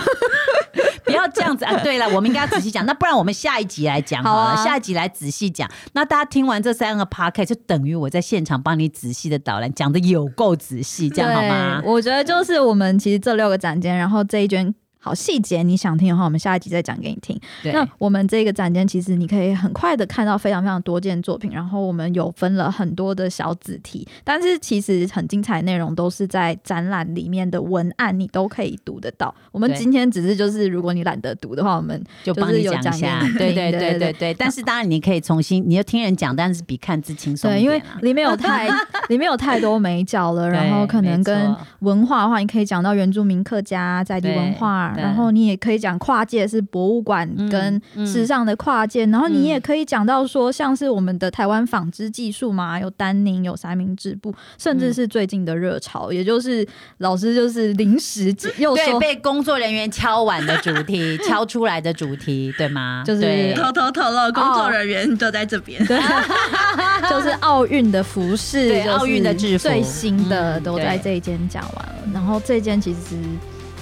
[1.04, 1.76] 不要这样子啊！
[1.82, 2.86] 对了，我们应该仔细讲。
[2.86, 5.68] 那不然我们下一集来讲好了，下一集来仔细讲。
[5.94, 11.82] 那大家听完这三个 p a r k 就等于我在现场帮你仔细的导览，讲的有够仔细，这样好吗？
[11.84, 14.72] 我觉得就是我们其实这六个展间，然后这一卷。
[15.00, 17.40] 好，细节你想听的话，我们下一集再讲给你听。
[17.72, 29.34] 那我们这个展间其实你可以很快的看到非常非常多件作品，然后我们有分了很多的小子题，但是其实很精彩内容都是在展览里面的文案，你都可以读得到。
[29.50, 33.20] 我们今天只是就是如果你懒得读的话，我们就帮你讲一下。
[33.38, 34.34] 对对对对对。
[34.34, 37.50] 但是当然你可以重新，你要听人讲，但是比看字轻松。
[37.50, 38.68] 对，因为里面有 太
[39.08, 44.89] 里面有太多美角了，然后可能跟文化的话，你可以讲到原住民客家在地文化。
[44.96, 56.66] 然后你也可以讲跨界是博物馆跟时尚的跨界，然后你也可以讲到说像是我们的台湾纺织技术嘛，有丹宁，有三明治布，甚至是最近的热潮，也就是
[56.98, 63.02] 老师就是临时又说被工作人员敲完的主题， 敲出来的主题，对吗？
[63.06, 65.98] 就是偷偷透露，工作人员都在这边， 对
[67.08, 73.16] 就是奥运的服饰，奥运的制服，最新的都在这一间讲完了，然后这间其实。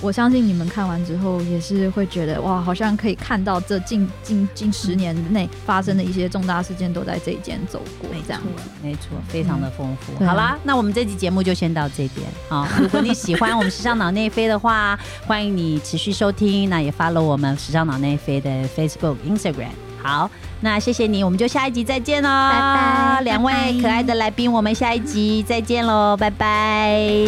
[0.01, 8.40] 我相信你们看完之后也是会觉得哇，好像可以看到这近近近十年内发生的一些重大事件都在这一间走过，这样
[8.82, 10.24] 没错，非常的丰富。
[10.24, 12.68] 好啦，那我们这期节目就先到这边啊。
[12.80, 19.70] 如果你喜欢我们时尚脑内飞的话，欢迎你持续收听，那也 follow 我们时尚脑内飞的 Facebook、Instagram。
[20.01, 20.30] 好，
[20.61, 27.26] 那谢谢你，我们就下一集再见喽，拜拜，两位可爱的来宾，我们下一集再见喽，拜拜。